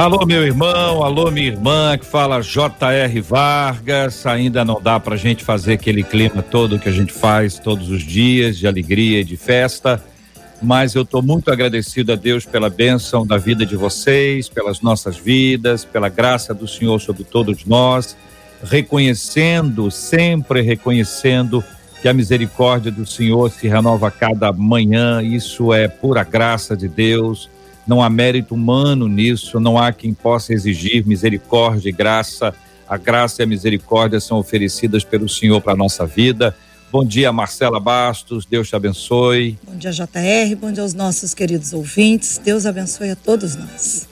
[0.00, 3.20] Alô, meu irmão, alô, minha irmã, que fala J.R.
[3.20, 4.24] Vargas.
[4.24, 8.02] Ainda não dá pra gente fazer aquele clima todo que a gente faz todos os
[8.02, 10.02] dias, de alegria e de festa.
[10.62, 15.18] Mas eu estou muito agradecido a Deus pela bênção da vida de vocês, pelas nossas
[15.18, 18.16] vidas, pela graça do Senhor sobre todos nós,
[18.64, 21.62] reconhecendo, sempre reconhecendo
[22.00, 26.88] que a misericórdia do Senhor se renova a cada manhã, isso é pura graça de
[26.88, 27.50] Deus
[27.86, 32.54] não há mérito humano nisso, não há quem possa exigir misericórdia e graça.
[32.88, 36.56] A graça e a misericórdia são oferecidas pelo Senhor para a nossa vida.
[36.92, 39.56] Bom dia, Marcela Bastos, Deus te abençoe.
[39.62, 44.08] Bom dia, JR, bom dia aos nossos queridos ouvintes, Deus abençoe a todos nós.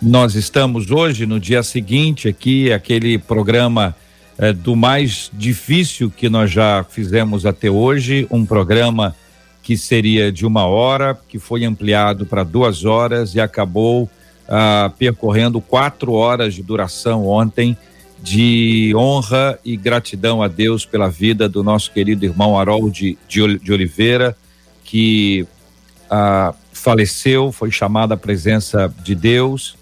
[0.00, 3.94] Nós estamos hoje, no dia seguinte, aqui, aquele programa
[4.38, 9.14] é, do mais difícil que nós já fizemos até hoje, um programa
[9.62, 14.10] que seria de uma hora, que foi ampliado para duas horas e acabou
[14.48, 17.76] ah, percorrendo quatro horas de duração ontem,
[18.20, 23.72] de honra e gratidão a Deus pela vida do nosso querido irmão Harold de, de
[23.72, 24.36] Oliveira,
[24.84, 25.46] que
[26.10, 29.76] ah, faleceu, foi chamado à presença de Deus.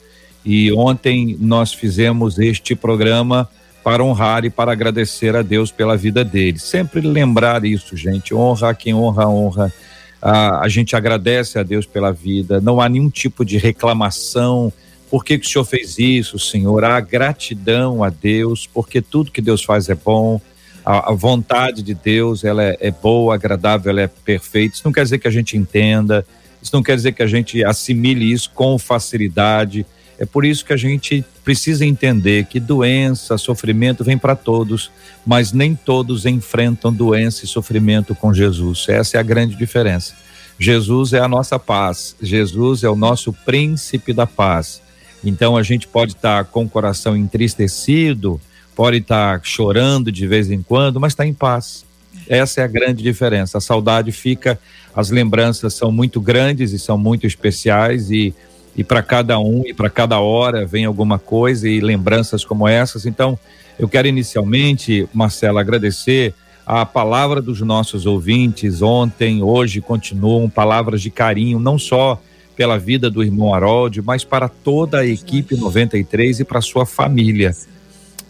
[0.45, 3.49] E ontem nós fizemos este programa
[3.83, 6.59] para honrar e para agradecer a Deus pela vida dele.
[6.59, 8.35] Sempre lembrar isso, gente.
[8.35, 9.73] Honra quem honra, honra.
[10.21, 12.61] Ah, a gente agradece a Deus pela vida.
[12.61, 14.73] Não há nenhum tipo de reclamação.
[15.11, 16.85] Por que, que o Senhor fez isso, Senhor?
[16.85, 20.41] Há gratidão a Deus, porque tudo que Deus faz é bom.
[20.85, 24.75] A, a vontade de Deus ela é, é boa, agradável, ela é perfeita.
[24.75, 26.25] Isso não quer dizer que a gente entenda.
[26.63, 29.87] Isso não quer dizer que a gente assimile isso com facilidade
[30.21, 34.89] é por isso que a gente precisa entender que doença, sofrimento vem para todos,
[35.27, 38.87] mas nem todos enfrentam doença e sofrimento com Jesus.
[38.89, 40.15] Essa é a grande diferença.
[40.61, 44.81] Jesus é a nossa paz, Jesus é o nosso príncipe da paz.
[45.25, 48.41] Então a gente pode estar tá com o coração entristecido,
[48.77, 51.85] pode estar tá chorando de vez em quando, mas está em paz.
[52.29, 53.59] Essa é a grande diferença.
[53.59, 54.57] A saudade fica,
[54.95, 58.33] as lembranças são muito grandes e são muito especiais e
[58.81, 63.05] e para cada um e para cada hora vem alguma coisa e lembranças como essas.
[63.05, 63.39] Então,
[63.79, 66.33] eu quero inicialmente, Marcela, agradecer
[66.65, 72.19] a palavra dos nossos ouvintes ontem, hoje continuam palavras de carinho, não só
[72.57, 77.55] pela vida do irmão Harold, mas para toda a equipe 93 e para sua família.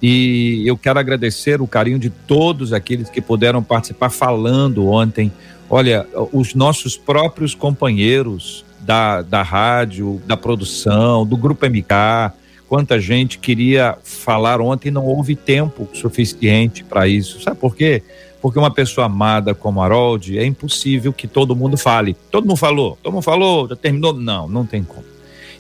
[0.03, 5.31] E eu quero agradecer o carinho de todos aqueles que puderam participar falando ontem.
[5.69, 12.33] Olha, os nossos próprios companheiros da, da rádio, da produção, do Grupo MK,
[12.69, 17.43] quanta gente queria falar ontem não houve tempo suficiente para isso.
[17.43, 18.03] Sabe por quê?
[18.41, 22.17] Porque uma pessoa amada como Harold, é impossível que todo mundo fale.
[22.31, 24.15] Todo mundo falou, todo mundo falou, já terminou.
[24.15, 25.05] Não, não tem como.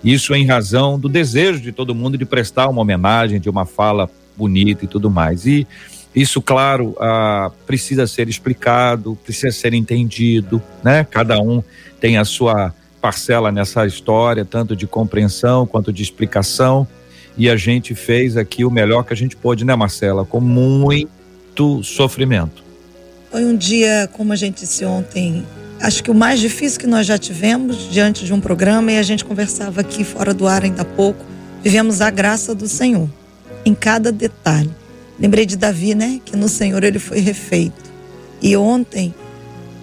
[0.02, 4.08] Isso em razão do desejo de todo mundo de prestar uma homenagem, de uma fala
[4.36, 5.44] bonita e tudo mais.
[5.46, 5.66] E
[6.14, 11.06] isso, claro, ah, precisa ser explicado, precisa ser entendido, né?
[11.08, 11.62] Cada um
[12.00, 16.86] tem a sua parcela nessa história, tanto de compreensão quanto de explicação.
[17.36, 20.24] E a gente fez aqui o melhor que a gente pôde, né, Marcela?
[20.24, 22.62] Com muito sofrimento.
[23.30, 25.46] Foi um dia, como a gente disse ontem,
[25.80, 29.02] acho que o mais difícil que nós já tivemos diante de um programa e a
[29.02, 31.24] gente conversava aqui fora do ar ainda há pouco.
[31.62, 33.08] Vivemos a graça do Senhor
[33.64, 34.70] em cada detalhe.
[35.18, 36.20] Lembrei de Davi, né?
[36.24, 37.90] Que no Senhor ele foi refeito.
[38.42, 39.14] E ontem,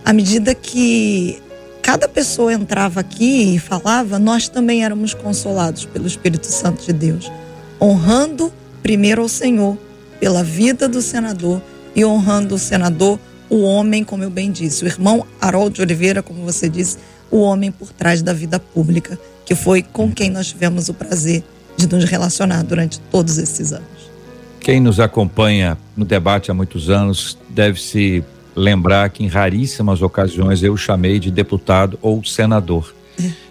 [0.03, 1.39] à medida que
[1.87, 7.31] cada pessoa entrava aqui e falava, nós também éramos consolados pelo Espírito Santo de Deus,
[7.79, 8.51] honrando
[8.83, 9.77] primeiro ao Senhor
[10.19, 11.61] pela vida do senador
[11.95, 13.17] e honrando o senador,
[13.49, 16.97] o homem, como eu bem disse, o irmão Harold Oliveira, como você disse,
[17.31, 21.41] o homem por trás da vida pública, que foi com quem nós tivemos o prazer
[21.77, 24.11] de nos relacionar durante todos esses anos.
[24.59, 28.25] Quem nos acompanha no debate há muitos anos deve se
[28.57, 32.93] lembrar que em raríssimas ocasiões eu chamei de deputado ou senador.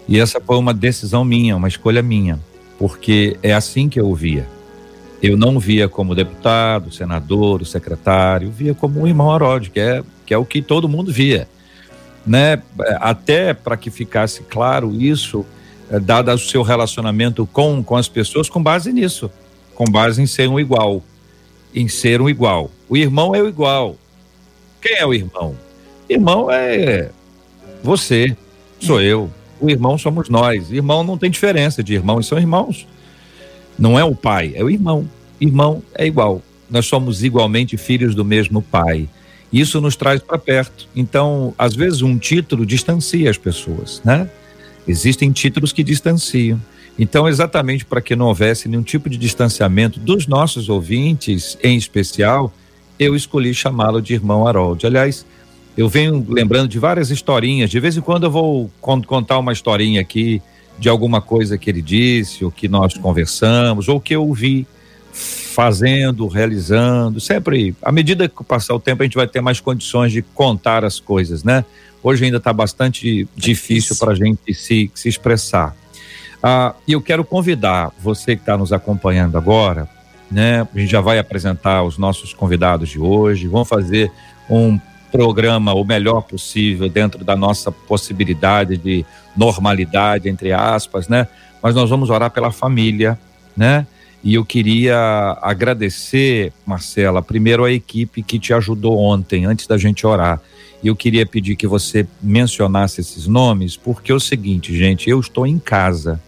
[0.07, 2.39] E essa foi uma decisão minha, uma escolha minha,
[2.77, 4.47] porque é assim que eu via.
[5.23, 10.33] Eu não via como deputado, senador, secretário, via como um irmão Harold, que é, que
[10.33, 11.47] é o que todo mundo via.
[12.25, 12.61] Né?
[12.99, 15.45] Até para que ficasse claro isso,
[15.89, 19.31] é, dado o seu relacionamento com, com as pessoas, com base nisso,
[19.73, 21.01] com base em ser um igual,
[21.73, 22.69] em ser um igual.
[22.89, 23.95] O irmão é o igual,
[24.81, 25.55] quem é o irmão?
[26.09, 27.09] Irmão é
[27.83, 28.35] você,
[28.79, 30.71] sou eu, o irmão somos nós.
[30.71, 32.87] Irmão não tem diferença de irmãos, são irmãos.
[33.77, 35.07] Não é o pai, é o irmão.
[35.39, 36.41] Irmão é igual.
[36.69, 39.07] Nós somos igualmente filhos do mesmo pai.
[39.51, 40.87] Isso nos traz para perto.
[40.95, 44.29] Então, às vezes, um título distancia as pessoas, né?
[44.87, 46.59] Existem títulos que distanciam.
[46.99, 52.51] Então, exatamente para que não houvesse nenhum tipo de distanciamento dos nossos ouvintes, em especial,
[52.99, 54.85] eu escolhi chamá-lo de irmão Harold.
[54.85, 55.25] Aliás,
[55.77, 57.69] eu venho lembrando de várias historinhas.
[57.69, 60.41] De vez em quando eu vou contar uma historinha aqui
[60.79, 64.67] de alguma coisa que ele disse, ou que nós conversamos, ou que eu ouvi
[65.11, 67.19] fazendo, realizando.
[67.19, 70.85] Sempre, à medida que passar o tempo, a gente vai ter mais condições de contar
[70.85, 71.65] as coisas, né?
[72.03, 75.75] Hoje ainda está bastante difícil para a gente se, se expressar.
[76.41, 79.89] Ah, e eu quero convidar você que está nos acompanhando agora,
[80.29, 80.67] né?
[80.73, 84.11] A gente já vai apresentar os nossos convidados de hoje, vamos fazer
[84.49, 84.79] um
[85.11, 91.27] programa o melhor possível dentro da nossa possibilidade de normalidade, entre aspas, né?
[91.61, 93.17] Mas nós vamos orar pela família,
[93.55, 93.87] né?
[94.23, 100.05] E eu queria agradecer, Marcela, primeiro a equipe que te ajudou ontem, antes da gente
[100.05, 100.41] orar.
[100.83, 105.19] E eu queria pedir que você mencionasse esses nomes, porque é o seguinte, gente, eu
[105.19, 106.21] estou em casa.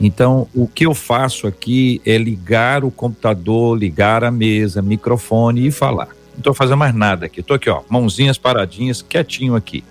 [0.00, 5.70] Então, o que eu faço aqui é ligar o computador, ligar a mesa, microfone e
[5.70, 6.08] falar.
[6.32, 7.40] Não estou fazendo mais nada aqui.
[7.40, 9.82] Estou aqui, ó, mãozinhas paradinhas, quietinho aqui.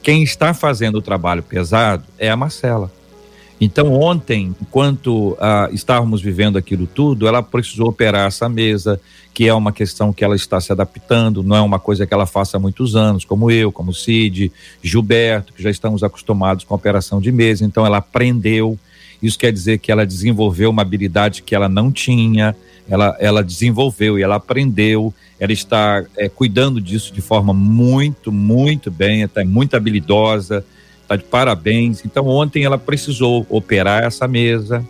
[0.00, 2.90] Quem está fazendo o trabalho pesado é a Marcela.
[3.60, 9.00] Então, ontem, enquanto ah, estávamos vivendo aquilo tudo, ela precisou operar essa mesa,
[9.34, 12.26] que é uma questão que ela está se adaptando, não é uma coisa que ela
[12.26, 16.76] faça há muitos anos, como eu, como Cid, Gilberto, que já estamos acostumados com a
[16.76, 17.64] operação de mesa.
[17.64, 18.78] Então, ela aprendeu.
[19.22, 22.54] Isso quer dizer que ela desenvolveu uma habilidade que ela não tinha,
[22.88, 25.12] ela, ela desenvolveu e ela aprendeu.
[25.40, 30.64] Ela está é, cuidando disso de forma muito, muito bem, está muito habilidosa
[31.08, 32.04] Está de parabéns.
[32.04, 34.84] Então, ontem ela precisou operar essa mesa,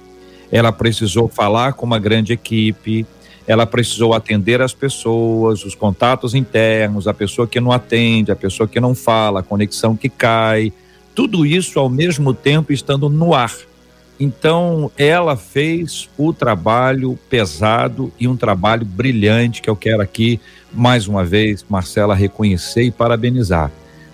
[0.51, 3.07] ela precisou falar com uma grande equipe,
[3.47, 8.67] ela precisou atender as pessoas, os contatos internos, a pessoa que não atende, a pessoa
[8.67, 10.73] que não fala, a conexão que cai,
[11.15, 13.55] tudo isso ao mesmo tempo estando no ar.
[14.20, 20.41] Então, ela fez o trabalho pesado e um trabalho brilhante que eu quero aqui,
[20.73, 23.70] mais uma vez, Marcela, reconhecer e parabenizar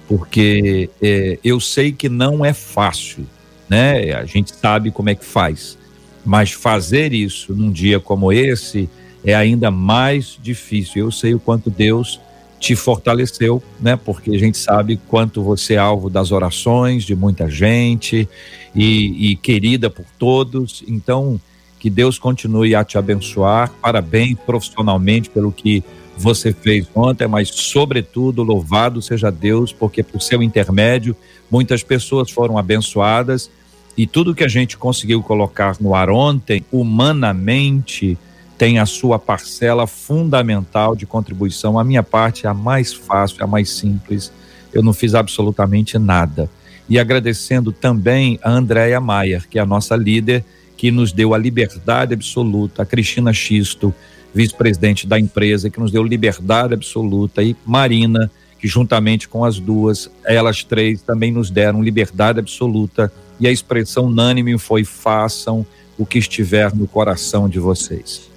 [0.08, 3.26] porque é, eu sei que não é fácil,
[3.68, 4.12] né?
[4.12, 5.78] A gente sabe como é que faz,
[6.24, 8.88] mas fazer isso num dia como esse
[9.24, 11.04] é ainda mais difícil.
[11.04, 12.20] Eu sei o quanto Deus
[12.64, 13.94] te fortaleceu, né?
[13.94, 18.26] Porque a gente sabe quanto você é alvo das orações de muita gente
[18.74, 20.82] e, e querida por todos.
[20.88, 21.38] Então,
[21.78, 23.70] que Deus continue a te abençoar.
[23.82, 25.84] Parabéns profissionalmente pelo que
[26.16, 31.14] você fez ontem, mas, sobretudo, louvado seja Deus, porque por seu intermédio
[31.50, 33.50] muitas pessoas foram abençoadas
[33.94, 38.16] e tudo que a gente conseguiu colocar no ar ontem, humanamente,
[38.56, 41.78] tem a sua parcela fundamental de contribuição.
[41.78, 44.32] A minha parte é a mais fácil, é a mais simples.
[44.72, 46.48] Eu não fiz absolutamente nada.
[46.88, 50.44] E agradecendo também a Andréia Maier, que é a nossa líder,
[50.76, 53.94] que nos deu a liberdade absoluta, a Cristina Xisto,
[54.34, 58.30] vice-presidente da empresa, que nos deu liberdade absoluta, e Marina,
[58.60, 64.06] que juntamente com as duas, elas três também nos deram liberdade absoluta, e a expressão
[64.06, 65.64] unânime foi: façam
[65.96, 68.33] o que estiver no coração de vocês.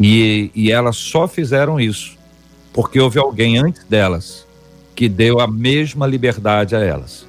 [0.00, 2.16] E, e elas só fizeram isso
[2.76, 4.46] porque houve alguém antes delas
[4.94, 7.26] que deu a mesma liberdade a elas.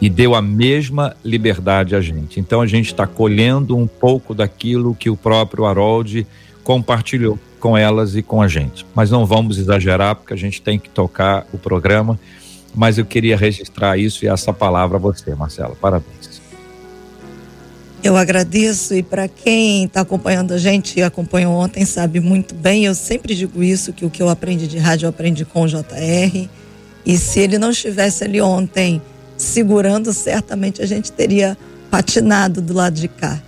[0.00, 2.40] E deu a mesma liberdade a gente.
[2.40, 6.26] Então a gente está colhendo um pouco daquilo que o próprio Harold
[6.64, 8.84] compartilhou com elas e com a gente.
[8.94, 12.18] Mas não vamos exagerar, porque a gente tem que tocar o programa.
[12.74, 15.76] Mas eu queria registrar isso e essa palavra a você, Marcela.
[15.80, 16.29] Parabéns.
[18.02, 22.86] Eu agradeço e para quem está acompanhando a gente e acompanhou ontem sabe muito bem,
[22.86, 25.68] eu sempre digo isso, que o que eu aprendi de rádio eu aprendi com o
[25.68, 26.48] JR.
[27.04, 29.02] E se ele não estivesse ali ontem
[29.36, 31.58] segurando, certamente a gente teria
[31.90, 33.38] patinado do lado de cá.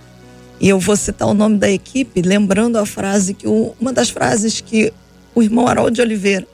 [0.61, 4.11] E eu vou citar o nome da equipe, lembrando a frase que o, uma das
[4.11, 4.93] frases que
[5.33, 6.47] o irmão Harold Oliveira,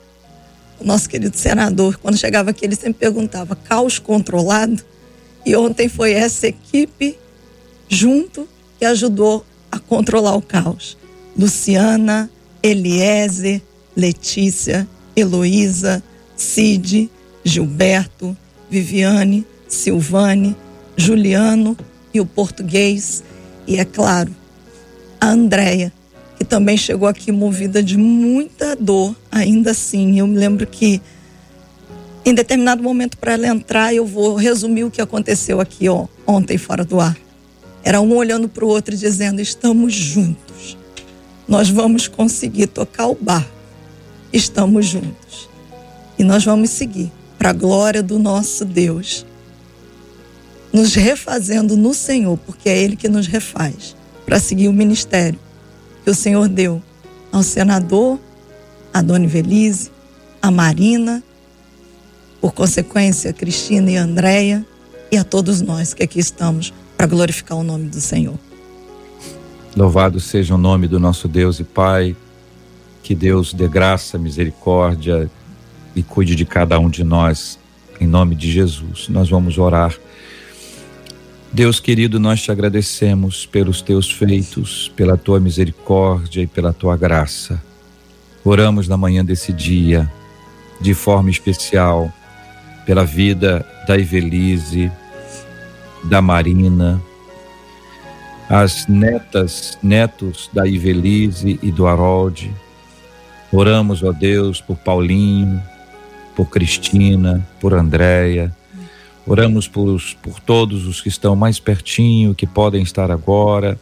[0.80, 4.82] o nosso querido senador, quando chegava aqui, ele sempre perguntava: caos controlado?
[5.44, 7.18] E ontem foi essa equipe
[7.90, 10.96] junto que ajudou a controlar o caos.
[11.36, 12.30] Luciana,
[12.62, 13.60] Eliezer,
[13.94, 16.02] Letícia, Heloísa,
[16.36, 17.10] Cid,
[17.44, 18.34] Gilberto,
[18.70, 20.56] Viviane, Silvane,
[20.96, 21.76] Juliano
[22.14, 23.22] e o português
[23.66, 24.34] e é claro,
[25.20, 25.92] a Andréia,
[26.36, 30.18] que também chegou aqui movida de muita dor, ainda assim.
[30.18, 31.00] Eu me lembro que
[32.24, 36.58] Em determinado momento, para ela entrar, eu vou resumir o que aconteceu aqui ó, ontem,
[36.58, 37.16] fora do ar.
[37.82, 40.76] Era um olhando para o outro dizendo: Estamos juntos.
[41.48, 43.50] Nós vamos conseguir tocar o barco.
[44.32, 45.48] Estamos juntos.
[46.18, 49.26] E nós vamos seguir para a glória do nosso Deus.
[50.72, 55.38] Nos refazendo no Senhor, porque é Ele que nos refaz, para seguir o ministério
[56.04, 56.82] que o Senhor deu
[57.32, 58.18] ao senador,
[58.92, 59.90] a dona Ivelise,
[60.40, 61.22] a Marina,
[62.40, 64.66] por consequência, a Cristina e a Andréia,
[65.12, 68.38] e a todos nós que aqui estamos para glorificar o nome do Senhor.
[69.74, 72.14] Louvado seja o nome do nosso Deus e Pai,
[73.02, 75.30] que Deus dê graça, misericórdia
[75.96, 77.58] e cuide de cada um de nós,
[77.98, 79.08] em nome de Jesus.
[79.08, 79.94] Nós vamos orar.
[81.50, 87.62] Deus querido, nós te agradecemos pelos teus feitos, pela tua misericórdia e pela tua graça.
[88.44, 90.12] Oramos na manhã desse dia,
[90.78, 92.12] de forma especial,
[92.84, 94.92] pela vida da Ivelise,
[96.04, 97.00] da Marina,
[98.48, 102.52] as netas, netos da Ivelise e do Harold.
[103.52, 105.62] Oramos, ó Deus, por Paulinho,
[106.34, 108.54] por Cristina, por Andréia.
[109.26, 113.78] Oramos por, por todos os que estão mais pertinho, que podem estar agora.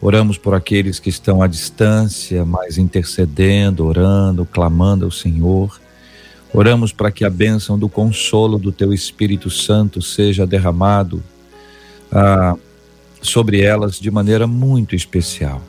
[0.00, 5.78] Oramos por aqueles que estão à distância, mas intercedendo, orando, clamando ao Senhor.
[6.54, 11.22] Oramos para que a bênção do consolo do Teu Espírito Santo seja derramado
[12.12, 12.56] ah,
[13.22, 15.62] sobre elas de maneira muito especial.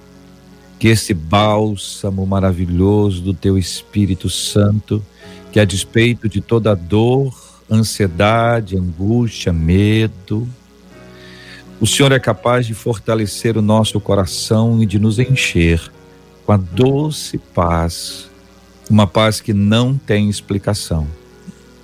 [0.80, 5.04] Que esse bálsamo maravilhoso do teu Espírito Santo,
[5.52, 7.34] que a despeito de toda dor,
[7.70, 10.48] ansiedade, angústia, medo,
[11.80, 15.82] o Senhor é capaz de fortalecer o nosso coração e de nos encher
[16.46, 18.30] com a doce paz,
[18.90, 21.08] uma paz que não tem explicação.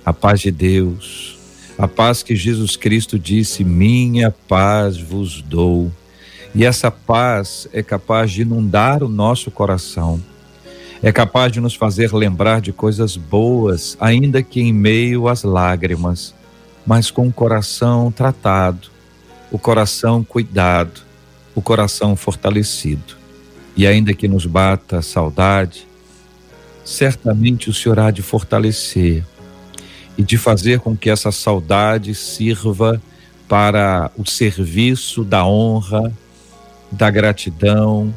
[0.04, 1.37] A paz de Deus,
[1.78, 5.92] a paz que Jesus Cristo disse: Minha paz vos dou.
[6.54, 10.20] E essa paz é capaz de inundar o nosso coração,
[11.00, 16.34] é capaz de nos fazer lembrar de coisas boas, ainda que em meio às lágrimas,
[16.84, 18.88] mas com o coração tratado,
[19.52, 21.02] o coração cuidado,
[21.54, 23.16] o coração fortalecido.
[23.76, 25.86] E ainda que nos bata a saudade,
[26.84, 29.22] certamente o Senhor há de fortalecer
[30.18, 33.00] e de fazer com que essa saudade sirva
[33.48, 36.12] para o serviço da honra,
[36.90, 38.12] da gratidão,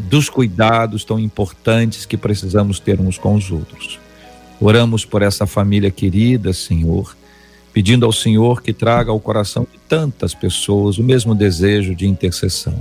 [0.00, 4.00] dos cuidados tão importantes que precisamos ter uns com os outros.
[4.60, 7.16] Oramos por essa família querida, Senhor,
[7.72, 12.78] pedindo ao Senhor que traga ao coração de tantas pessoas o mesmo desejo de intercessão.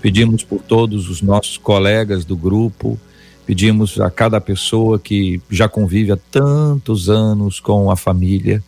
[0.00, 2.98] Pedimos por todos os nossos colegas do grupo,
[3.46, 8.62] Pedimos a cada pessoa que já convive há tantos anos com a família,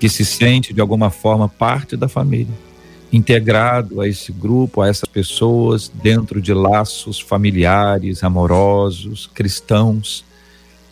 [0.00, 2.54] que se sente de alguma forma parte da família,
[3.12, 10.24] integrado a esse grupo, a essas pessoas, dentro de laços familiares, amorosos, cristãos.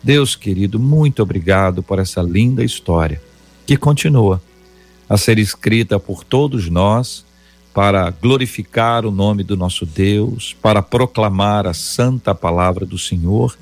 [0.01, 3.21] Deus querido, muito obrigado por essa linda história
[3.65, 4.41] que continua
[5.09, 7.25] a ser escrita por todos nós
[7.75, 13.57] para glorificar o nome do nosso Deus, para proclamar a santa palavra do Senhor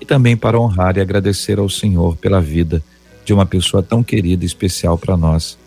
[0.00, 2.82] e também para honrar e agradecer ao Senhor pela vida
[3.22, 5.58] de uma pessoa tão querida e especial para nós,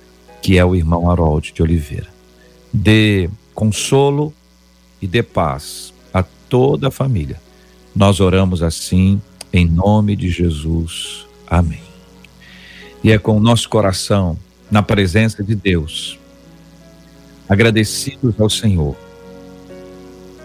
[0.42, 2.08] que é o irmão Harold de Oliveira.
[2.74, 4.34] Dê consolo
[5.00, 7.40] e dê paz a toda a família.
[7.96, 9.22] Nós oramos assim,
[9.54, 11.28] em nome de Jesus.
[11.46, 11.82] Amém.
[13.04, 14.36] E é com o nosso coração,
[14.72, 16.18] na presença de Deus,
[17.48, 18.96] agradecidos ao Senhor.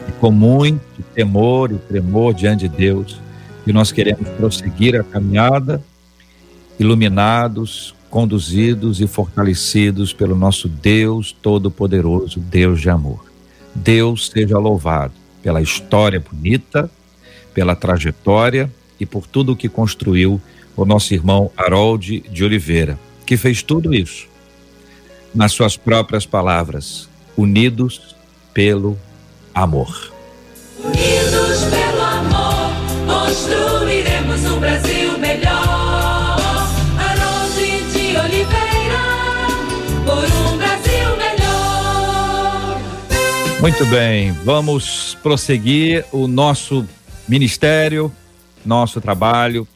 [0.09, 3.21] E com muito temor e tremor diante de Deus,
[3.65, 5.83] que nós queremos prosseguir a caminhada,
[6.79, 13.25] iluminados, conduzidos e fortalecidos pelo nosso Deus Todo-Poderoso, Deus de amor.
[13.75, 16.91] Deus seja louvado pela história bonita,
[17.55, 20.41] pela trajetória e por tudo o que construiu
[20.77, 24.32] o nosso irmão Harold de Oliveira, que fez tudo isso
[25.35, 28.15] nas suas próprias palavras, unidos
[28.53, 28.99] pelo
[29.55, 30.13] amor.
[30.83, 32.73] Unidos pelo amor,
[33.07, 36.39] construiremos um Brasil melhor.
[36.99, 37.55] Haroldo
[37.93, 39.03] de Oliveira,
[40.05, 42.81] por um Brasil melhor.
[43.61, 46.87] Muito bem, vamos prosseguir o nosso
[47.29, 48.13] ministério,
[48.65, 49.67] nosso trabalho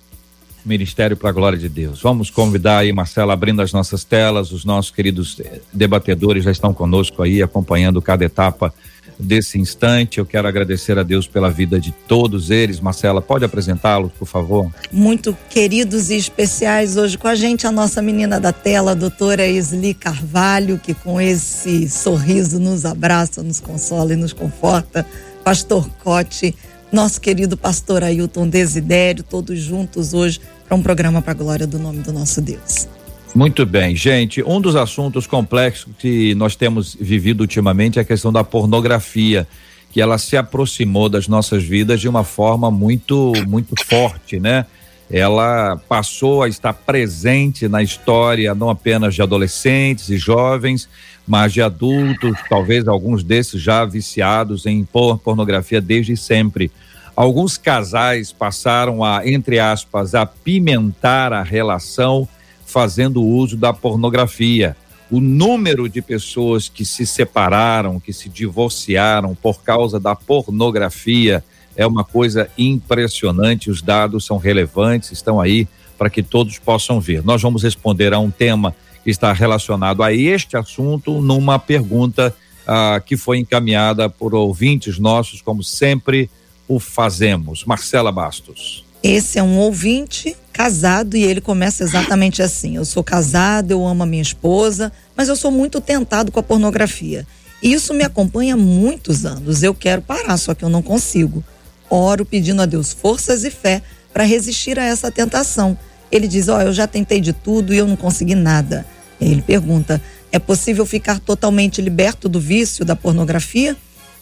[0.66, 2.02] Ministério para a Glória de Deus.
[2.02, 5.40] Vamos convidar aí, Marcela, abrindo as nossas telas, os nossos queridos
[5.72, 8.74] debatedores já estão conosco aí, acompanhando cada etapa
[9.18, 10.18] desse instante.
[10.18, 12.80] Eu quero agradecer a Deus pela vida de todos eles.
[12.80, 14.70] Marcela, pode apresentá-los, por favor?
[14.92, 19.46] Muito queridos e especiais hoje com a gente, a nossa menina da tela, a doutora
[19.46, 25.06] Esli Carvalho, que com esse sorriso nos abraça, nos consola e nos conforta.
[25.44, 26.54] Pastor Cote,
[26.90, 31.78] nosso querido pastor Ailton Desidério, todos juntos hoje para um programa para a glória do
[31.78, 32.88] nome do nosso Deus.
[33.34, 34.42] Muito bem, gente.
[34.42, 39.46] Um dos assuntos complexos que nós temos vivido ultimamente é a questão da pornografia,
[39.90, 44.64] que ela se aproximou das nossas vidas de uma forma muito, muito forte, né?
[45.10, 50.88] Ela passou a estar presente na história não apenas de adolescentes e jovens,
[51.26, 56.70] mas de adultos, talvez alguns desses já viciados em pornografia desde sempre.
[57.16, 62.28] Alguns casais passaram a, entre aspas, apimentar a relação
[62.66, 64.76] fazendo uso da pornografia.
[65.10, 71.42] O número de pessoas que se separaram, que se divorciaram por causa da pornografia
[71.74, 73.70] é uma coisa impressionante.
[73.70, 77.24] Os dados são relevantes, estão aí para que todos possam ver.
[77.24, 82.34] Nós vamos responder a um tema que está relacionado a este assunto numa pergunta
[82.66, 86.28] ah, que foi encaminhada por ouvintes nossos, como sempre
[86.68, 87.64] o fazemos.
[87.64, 88.84] Marcela Bastos.
[89.02, 94.02] Esse é um ouvinte casado e ele começa exatamente assim: Eu sou casado, eu amo
[94.02, 97.26] a minha esposa, mas eu sou muito tentado com a pornografia.
[97.62, 99.62] E isso me acompanha há muitos anos.
[99.62, 101.44] Eu quero parar, só que eu não consigo.
[101.88, 103.82] Oro pedindo a Deus forças e fé
[104.12, 105.78] para resistir a essa tentação.
[106.10, 108.86] Ele diz: Ó, oh, eu já tentei de tudo e eu não consegui nada.
[109.20, 113.76] Ele pergunta: É possível ficar totalmente liberto do vício da pornografia?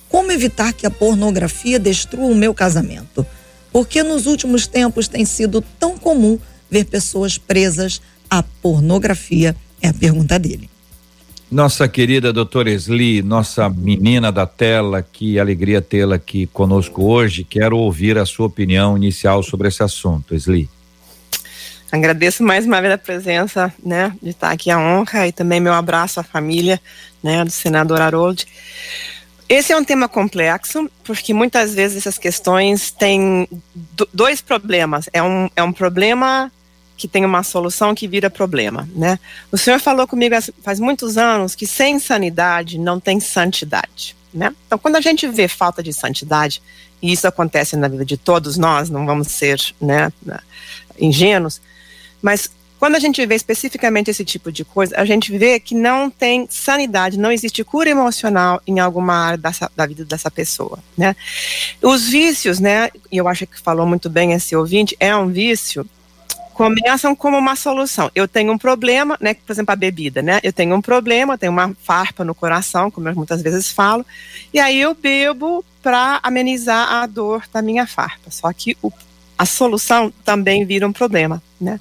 [0.08, 3.26] Como evitar que a pornografia destrua o meu casamento?
[3.72, 6.38] Porque nos últimos tempos tem sido tão comum
[6.70, 9.56] ver pessoas presas à pornografia?
[9.82, 10.70] É a pergunta dele.
[11.50, 17.44] Nossa querida doutora Esli, nossa menina da tela, que alegria tê-la aqui conosco hoje.
[17.44, 20.68] Quero ouvir a sua opinião inicial sobre esse assunto, Esli.
[21.92, 25.72] Agradeço mais uma vez a presença, né, de estar aqui a honra e também meu
[25.72, 26.80] abraço à família,
[27.22, 28.44] né, do senador Harold.
[29.48, 33.48] Esse é um tema complexo, porque muitas vezes essas questões têm
[34.12, 35.08] dois problemas.
[35.12, 36.50] É um, é um problema
[36.96, 39.18] que tem uma solução que vira problema, né?
[39.50, 44.54] O senhor falou comigo faz muitos anos que sem sanidade não tem santidade, né?
[44.66, 46.62] Então, quando a gente vê falta de santidade,
[47.02, 50.12] e isso acontece na vida de todos nós, não vamos ser, né,
[50.98, 51.60] ingênuos,
[52.22, 56.10] mas quando a gente vê especificamente esse tipo de coisa, a gente vê que não
[56.10, 61.16] tem sanidade, não existe cura emocional em alguma área dessa, da vida dessa pessoa, né?
[61.80, 65.88] Os vícios, né, e eu acho que falou muito bem esse ouvinte, é um vício
[66.54, 68.10] começam como uma solução.
[68.14, 70.38] Eu tenho um problema, né, por exemplo, a bebida, né?
[70.42, 74.06] Eu tenho um problema, tenho uma farpa no coração, como eu muitas vezes falo,
[74.52, 78.30] e aí eu bebo para amenizar a dor da minha farpa.
[78.30, 78.90] Só que o
[79.36, 81.80] a solução também vira um problema, né?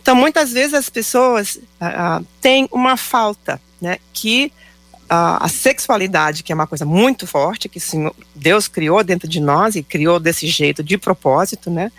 [0.00, 3.98] Então, muitas vezes as pessoas uh, têm uma falta, né?
[4.12, 4.52] Que
[5.04, 9.40] uh, a sexualidade, que é uma coisa muito forte, que Senhor, Deus criou dentro de
[9.40, 11.90] nós e criou desse jeito de propósito, né?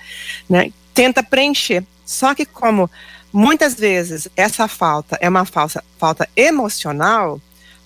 [0.49, 0.71] né?
[0.93, 1.83] Tenta preencher.
[2.05, 2.89] Só que como
[3.31, 7.39] muitas vezes essa falta é uma falsa, falta emocional,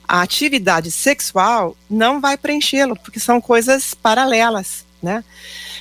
[0.07, 5.23] a atividade sexual não vai preenchê-lo, porque são coisas paralelas, né?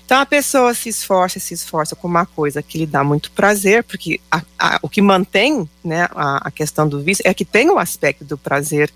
[0.04, 3.85] Então a pessoa se esforça, se esforça com uma coisa que lhe dá muito prazer,
[3.85, 7.70] porque a, a, o que mantém né, a, a, questão do vício é que tem
[7.70, 8.90] o aspecto do prazer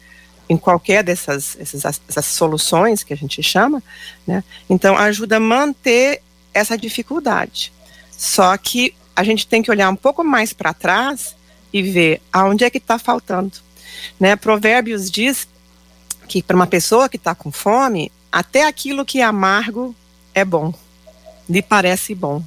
[0.48, 3.82] em qualquer dessas essas, essas soluções que a gente chama,
[4.26, 4.42] né?
[4.68, 7.72] Então ajuda a manter essa dificuldade.
[8.10, 11.36] Só que a gente tem que olhar um pouco mais para trás
[11.72, 13.52] e ver aonde é que está faltando.
[14.18, 14.36] Né?
[14.36, 15.48] Provérbios diz
[16.28, 19.94] que para uma pessoa que está com fome, até aquilo que é amargo
[20.34, 20.72] é bom
[21.48, 22.42] lhe parece bom.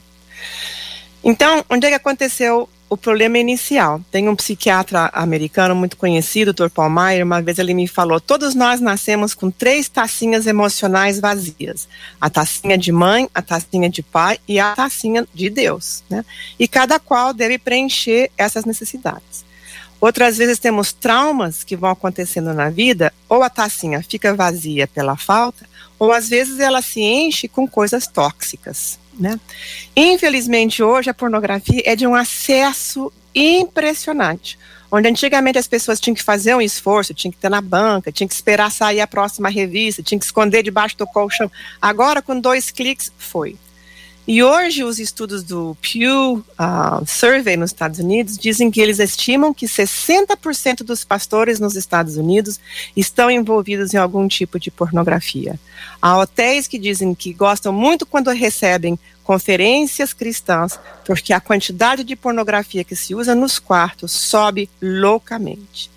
[1.24, 4.02] Então, onde é que aconteceu o problema inicial?
[4.10, 6.70] Tem um psiquiatra americano muito conhecido, Dr.
[6.70, 11.88] Paul Meyer, uma vez ele me falou: todos nós nascemos com três tacinhas emocionais vazias:
[12.20, 16.24] a tacinha de mãe, a tacinha de pai e a tacinha de Deus, né?
[16.58, 19.47] E cada qual deve preencher essas necessidades.
[20.00, 25.18] Outras vezes temos traumas que vão acontecendo na vida, ou a tacinha fica vazia pela
[25.18, 29.00] falta, ou às vezes ela se enche com coisas tóxicas.
[29.20, 29.40] Né?
[29.96, 34.60] Infelizmente, hoje a pornografia é de um acesso impressionante.
[34.90, 38.28] Onde antigamente as pessoas tinham que fazer um esforço, tinham que ter na banca, tinham
[38.28, 41.52] que esperar sair a próxima revista, tinham que esconder debaixo do colchão.
[41.82, 43.58] Agora, com dois cliques, foi.
[44.28, 49.54] E hoje os estudos do Pew uh, Survey nos Estados Unidos dizem que eles estimam
[49.54, 52.60] que 60% dos pastores nos Estados Unidos
[52.94, 55.58] estão envolvidos em algum tipo de pornografia.
[56.02, 62.18] Há hotéis que dizem que gostam muito quando recebem conferências cristãs, porque a quantidade de
[62.18, 65.90] pornografia que se usa nos quartos sobe loucamente.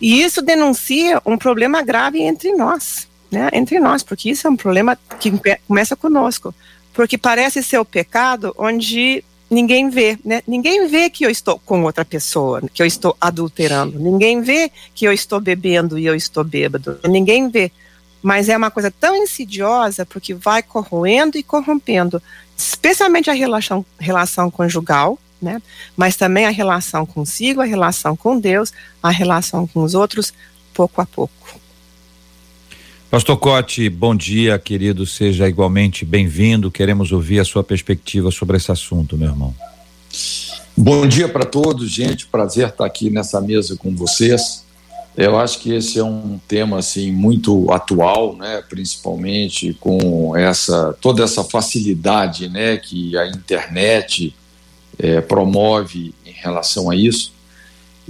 [0.00, 3.50] E isso denuncia um problema grave entre nós, né?
[3.52, 5.32] Entre nós, porque isso é um problema que
[5.66, 6.54] começa conosco
[6.94, 10.42] porque parece ser o pecado onde ninguém vê, né?
[10.46, 13.98] Ninguém vê que eu estou com outra pessoa, que eu estou adulterando.
[13.98, 16.98] Ninguém vê que eu estou bebendo e eu estou bêbado.
[17.04, 17.70] Ninguém vê.
[18.22, 22.22] Mas é uma coisa tão insidiosa porque vai corroendo e corrompendo,
[22.56, 25.60] especialmente a relação, relação conjugal, né?
[25.96, 30.32] Mas também a relação consigo, a relação com Deus, a relação com os outros,
[30.72, 31.63] pouco a pouco.
[33.14, 35.06] Pastor Cote, bom dia, querido.
[35.06, 36.68] Seja igualmente bem-vindo.
[36.68, 39.54] Queremos ouvir a sua perspectiva sobre esse assunto, meu irmão.
[40.76, 42.26] Bom dia para todos, gente.
[42.26, 44.64] Prazer estar aqui nessa mesa com vocês.
[45.16, 48.64] Eu acho que esse é um tema assim muito atual, né?
[48.68, 54.34] Principalmente com essa toda essa facilidade, né, que a internet
[54.98, 57.32] é, promove em relação a isso.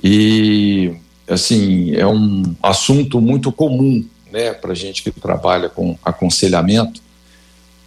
[0.02, 0.94] E
[1.28, 4.02] assim é um assunto muito comum
[4.34, 7.00] né, para gente que trabalha com aconselhamento.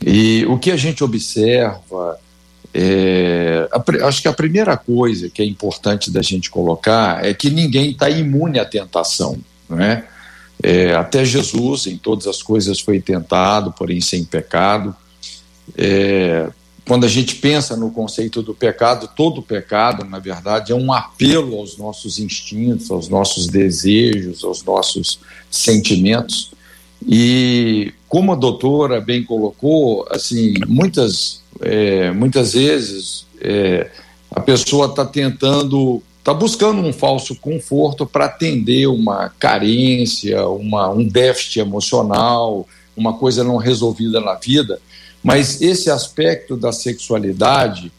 [0.02, 2.18] E o que a gente observa,
[2.74, 7.50] é, a, acho que a primeira coisa que é importante da gente colocar é que
[7.50, 9.38] ninguém está imune à tentação,
[9.70, 10.06] né?
[10.64, 14.96] É, até Jesus, em todas as coisas, foi tentado, porém sem pecado.
[15.78, 16.50] É,
[16.88, 21.60] quando a gente pensa no conceito do pecado, todo pecado, na verdade, é um apelo
[21.60, 25.20] aos nossos instintos, aos nossos desejos, aos nossos
[25.52, 26.52] sentimentos.
[27.06, 33.92] E como a doutora bem colocou, assim, muitas, é, muitas vezes é,
[34.32, 41.06] a pessoa está tentando, está buscando um falso conforto para atender uma carência, uma, um
[41.06, 44.80] déficit emocional, uma coisa não resolvida na vida.
[45.24, 47.92] Mas esse aspecto da sexualidade,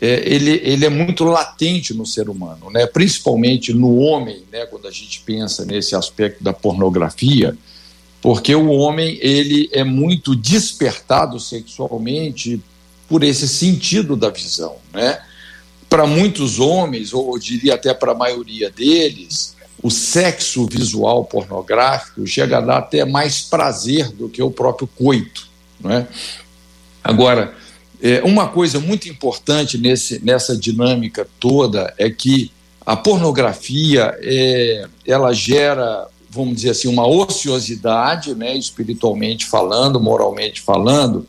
[0.00, 2.86] é, ele, ele é muito latente no ser humano, né?
[2.86, 4.66] principalmente no homem, né?
[4.66, 7.56] quando a gente pensa nesse aspecto da pornografia,
[8.20, 12.60] porque o homem ele é muito despertado sexualmente
[13.08, 14.76] por esse sentido da visão.
[14.92, 15.18] Né?
[15.88, 22.26] Para muitos homens, ou eu diria até para a maioria deles, o sexo visual pornográfico
[22.26, 25.48] chega a dar até mais prazer do que o próprio coito.
[25.80, 26.08] Não é?
[27.06, 27.54] Agora,
[28.02, 32.50] é, uma coisa muito importante nesse, nessa dinâmica toda é que
[32.84, 41.26] a pornografia é, ela gera, vamos dizer assim, uma ociosidade, né, espiritualmente falando, moralmente falando,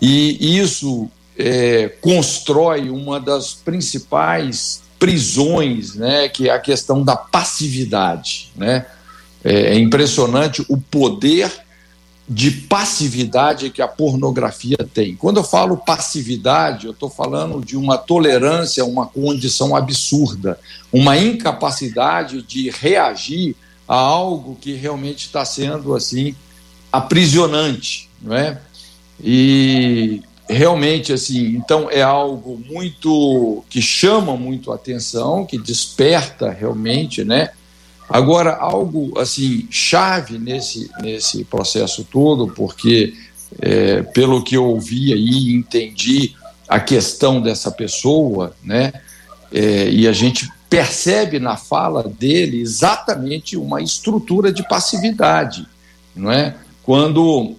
[0.00, 8.50] e isso é, constrói uma das principais prisões, né, que é a questão da passividade,
[8.56, 8.86] né?
[9.44, 11.50] É, é impressionante o poder
[12.32, 15.14] de passividade que a pornografia tem.
[15.14, 20.58] Quando eu falo passividade, eu estou falando de uma tolerância uma condição absurda,
[20.90, 23.54] uma incapacidade de reagir
[23.86, 26.34] a algo que realmente está sendo assim
[26.90, 28.58] aprisionante, não é?
[29.22, 37.24] E realmente assim, então é algo muito que chama muito a atenção, que desperta realmente,
[37.24, 37.50] né?
[38.08, 43.14] Agora, algo assim chave nesse, nesse processo todo, porque
[43.60, 46.34] é, pelo que eu ouvi aí e entendi
[46.68, 48.92] a questão dessa pessoa, né,
[49.52, 55.66] é, e a gente percebe na fala dele exatamente uma estrutura de passividade,
[56.16, 56.54] não é?
[56.82, 57.54] Quando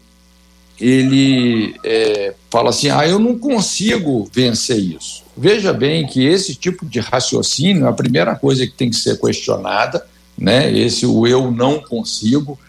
[0.80, 5.24] ele é, fala assim, ah, eu não consigo vencer isso.
[5.38, 10.04] Veja bem que esse tipo de raciocínio, a primeira coisa que tem que ser questionada
[10.38, 10.72] né?
[10.72, 12.60] Esse o eu não consigo.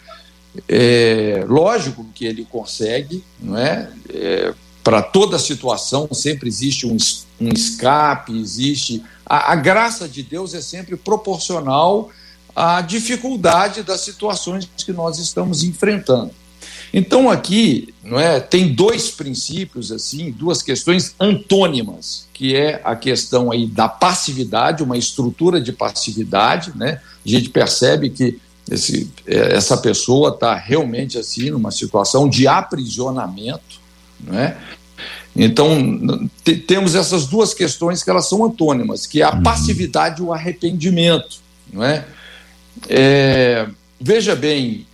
[0.69, 3.91] É, lógico que ele consegue, não é?
[4.09, 6.97] é Para toda situação sempre existe um,
[7.41, 9.03] um escape, existe.
[9.25, 12.09] A, a graça de Deus é sempre proporcional
[12.55, 16.31] à dificuldade das situações que nós estamos enfrentando.
[16.97, 23.51] Então aqui, não é, tem dois princípios assim, duas questões antônimas, que é a questão
[23.51, 27.01] aí da passividade, uma estrutura de passividade, né?
[27.25, 28.39] A gente percebe que
[28.71, 33.81] esse, é, essa pessoa está realmente assim numa situação de aprisionamento,
[34.23, 34.57] né?
[35.35, 36.29] Então
[36.65, 39.43] temos essas duas questões que elas são antônimas, que é a uhum.
[39.43, 41.41] passividade e o arrependimento,
[41.73, 42.05] não é?
[42.87, 43.67] é
[43.99, 44.87] veja bem,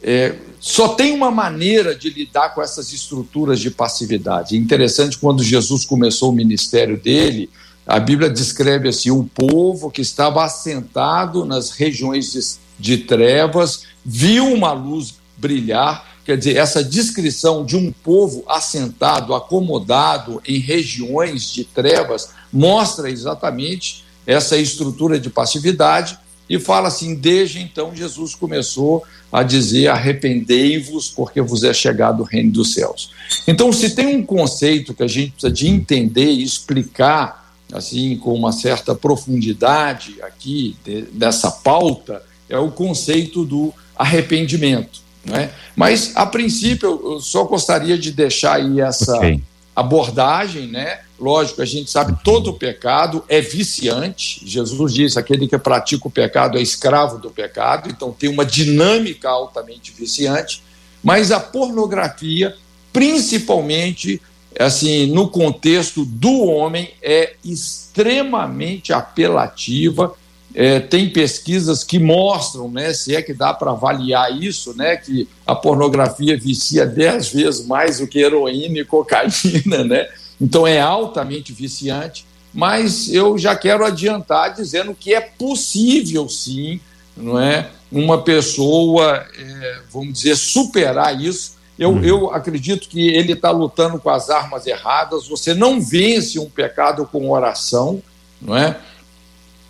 [0.00, 4.56] é, só tem uma maneira de lidar com essas estruturas de passividade.
[4.56, 7.48] Interessante, quando Jesus começou o ministério dele,
[7.86, 12.40] a Bíblia descreve assim: o povo que estava assentado nas regiões de,
[12.78, 16.06] de trevas viu uma luz brilhar.
[16.24, 24.04] Quer dizer, essa descrição de um povo assentado, acomodado em regiões de trevas, mostra exatamente
[24.26, 26.18] essa estrutura de passividade
[26.48, 32.24] e fala assim: desde então Jesus começou a dizer: arrependei-vos, porque vos é chegado o
[32.24, 33.10] reino dos céus.
[33.46, 38.34] Então, se tem um conceito que a gente precisa de entender e explicar, assim, com
[38.34, 45.00] uma certa profundidade aqui de, dessa pauta, é o conceito do arrependimento.
[45.24, 45.50] Né?
[45.76, 49.42] Mas, a princípio, eu só gostaria de deixar aí essa okay.
[49.78, 51.00] Abordagem, né?
[51.20, 54.40] Lógico, a gente sabe todo pecado é viciante.
[54.44, 59.28] Jesus disse: aquele que pratica o pecado é escravo do pecado, então tem uma dinâmica
[59.28, 60.62] altamente viciante.
[61.02, 62.56] Mas a pornografia,
[62.92, 64.20] principalmente
[64.58, 70.12] assim, no contexto do homem, é extremamente apelativa.
[70.54, 75.28] É, tem pesquisas que mostram, né, se é que dá para avaliar isso, né, que
[75.46, 80.08] a pornografia vicia dez vezes mais do que heroína e cocaína, né?
[80.40, 86.80] Então é altamente viciante, mas eu já quero adiantar dizendo que é possível sim,
[87.16, 91.56] não é, uma pessoa, é, vamos dizer, superar isso.
[91.78, 92.04] Eu, uhum.
[92.04, 95.28] eu acredito que ele está lutando com as armas erradas.
[95.28, 98.02] Você não vence um pecado com oração,
[98.40, 98.76] não é?